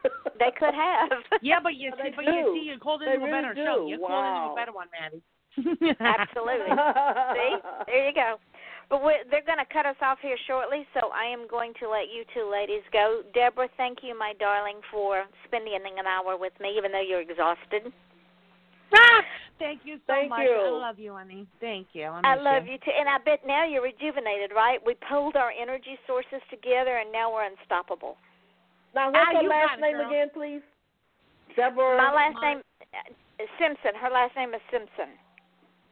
[0.40, 1.10] they could have.
[1.42, 2.32] yeah, but you see, but do.
[2.32, 3.66] you see, you called into they a really better do.
[3.66, 3.88] show.
[3.88, 4.08] You wow.
[4.08, 5.24] called into a better one, Mattie.
[6.00, 6.72] Absolutely.
[7.36, 7.56] see,
[7.88, 8.36] there you go.
[8.90, 11.90] But we're, they're going to cut us off here shortly, so I am going to
[11.90, 13.22] let you two ladies go.
[13.36, 17.94] Deborah, thank you, my darling, for spending an hour with me, even though you're exhausted.
[18.96, 19.22] Ah!
[19.60, 20.48] Thank you so thank much.
[20.48, 20.56] You.
[20.56, 21.46] I love you, honey.
[21.60, 22.06] Thank you.
[22.06, 22.74] I I, love you.
[22.74, 24.80] you too, and I bet now you're rejuvenated, right?
[24.84, 28.16] We pulled our energy sources together, and now we're unstoppable.
[28.96, 30.08] Now, what's ah, her last got it, name girl.
[30.08, 30.62] again, please?
[31.56, 31.98] Deborah.
[31.98, 32.62] My last name
[32.96, 34.00] uh, Simpson.
[34.00, 35.12] Her last name is Simpson.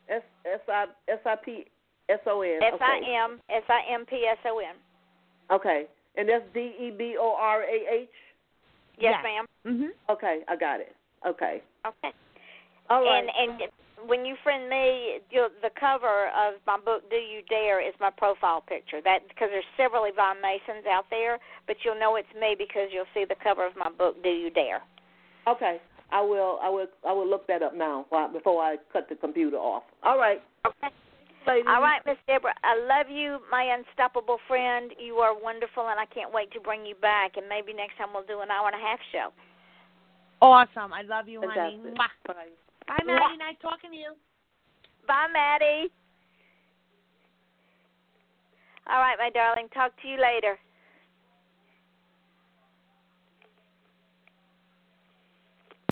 [0.09, 1.65] S S I S I P
[2.09, 2.63] S O N.
[2.63, 4.75] S I M S I M P S O N.
[5.51, 5.85] Okay,
[6.15, 8.09] and that's D E B O R A H.
[8.97, 9.23] Yes, Yes.
[9.23, 9.45] ma'am.
[9.65, 9.89] Mhm.
[10.09, 10.95] Okay, I got it.
[11.25, 11.61] Okay.
[11.85, 12.13] Okay.
[12.89, 13.23] All right.
[13.23, 13.71] And and
[14.07, 18.09] when you friend me, you'll, the cover of my book "Do You Dare" is my
[18.09, 19.01] profile picture.
[19.03, 23.09] That because there's several Yvonne Masons out there, but you'll know it's me because you'll
[23.13, 24.81] see the cover of my book "Do You Dare."
[25.47, 25.79] okay.
[26.09, 26.57] I will.
[26.63, 26.87] I will.
[27.05, 29.83] I will look that up now while- before I cut the computer off.
[30.03, 30.41] All right.
[30.65, 30.87] Okay.
[31.45, 31.65] Ladies.
[31.67, 32.53] All right, Miss Deborah.
[32.63, 34.91] I love you, my unstoppable friend.
[34.99, 37.37] You are wonderful, and I can't wait to bring you back.
[37.37, 39.31] And maybe next time we'll do an hour and a half show.
[40.41, 40.93] Awesome.
[40.93, 41.79] I love you, honey.
[41.83, 41.93] Fantastic.
[41.95, 42.33] Mwah.
[42.33, 42.66] Bye.
[42.87, 43.37] Bye, Mattie.
[43.37, 44.13] Nice talking to you.
[45.07, 45.91] Bye, Mattie.
[48.89, 49.67] All right, my darling.
[49.73, 50.57] Talk to you later.